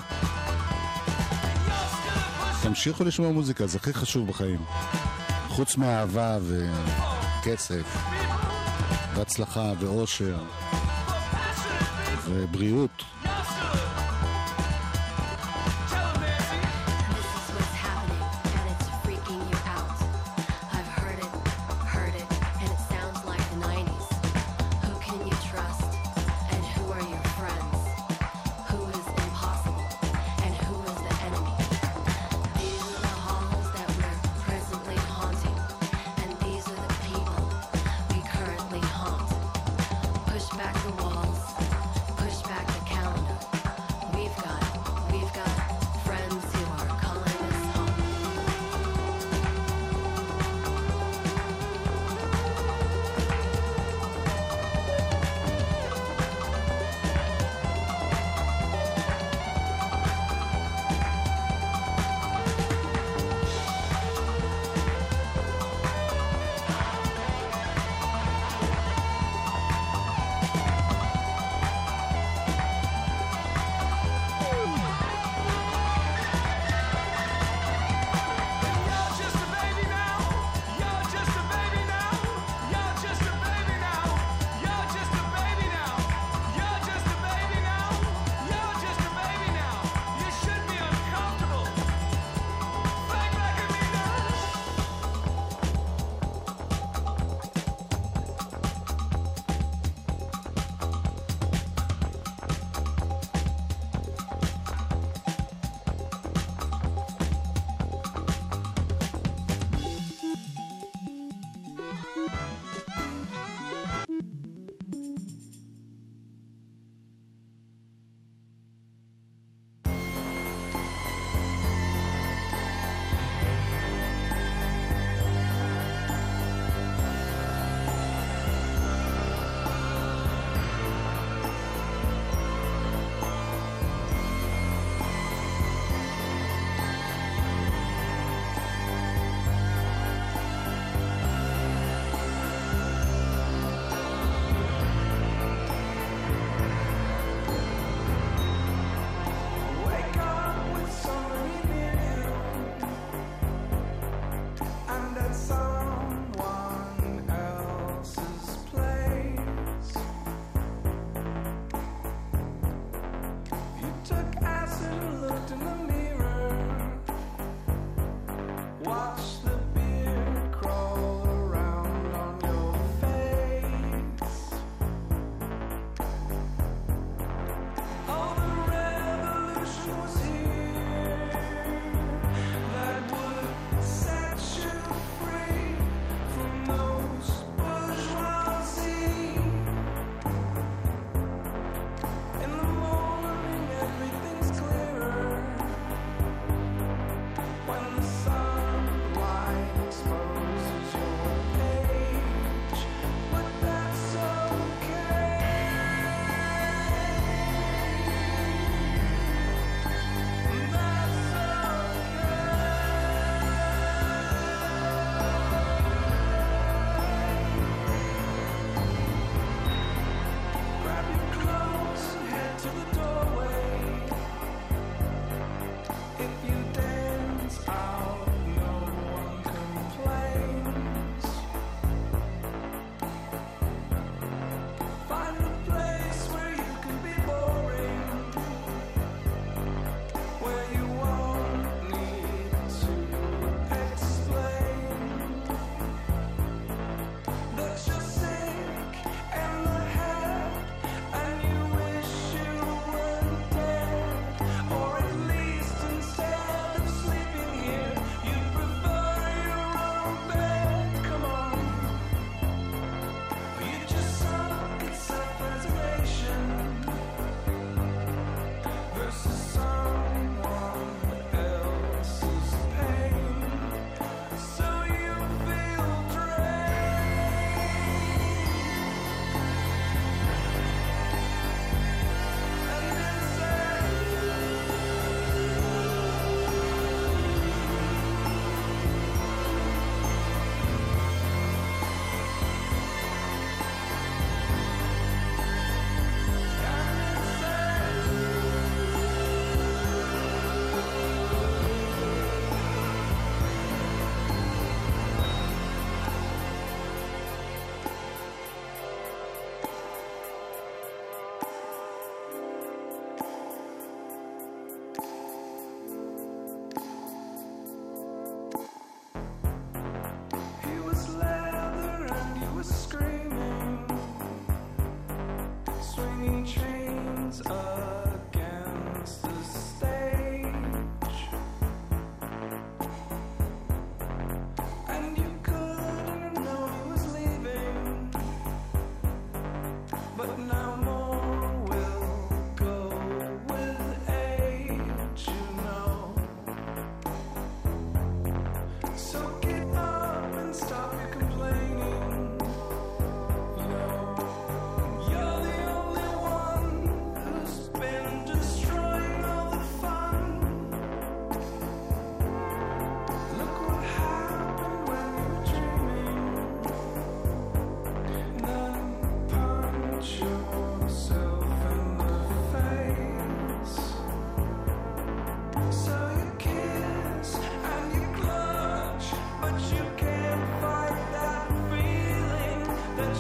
תמשיכו 2.64 3.04
לשמוע 3.04 3.32
מוזיקה, 3.32 3.68
זה 3.68 3.78
הכי 3.78 3.94
חשוב 3.94 4.28
בחיים. 4.28 4.60
חוץ 5.48 5.78
מאהבה 5.78 6.38
וכסף, 6.48 7.98
והצלחה 9.16 9.72
ואושר 9.80 10.38
ובריאות. 12.26 13.04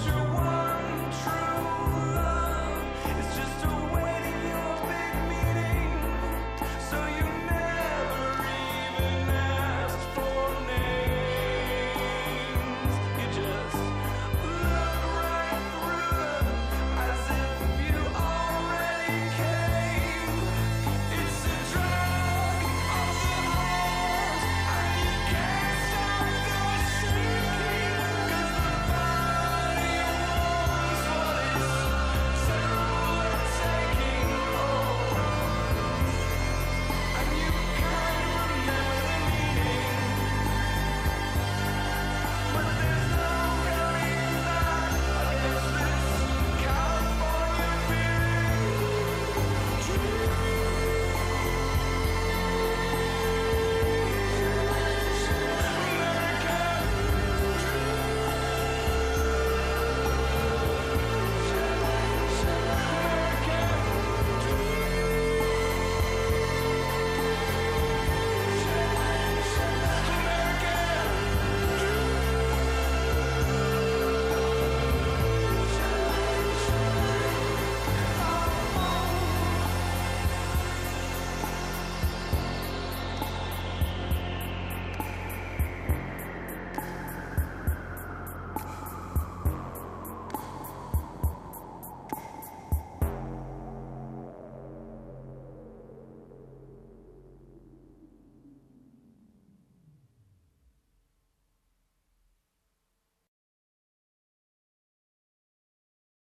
true. 0.05 0.26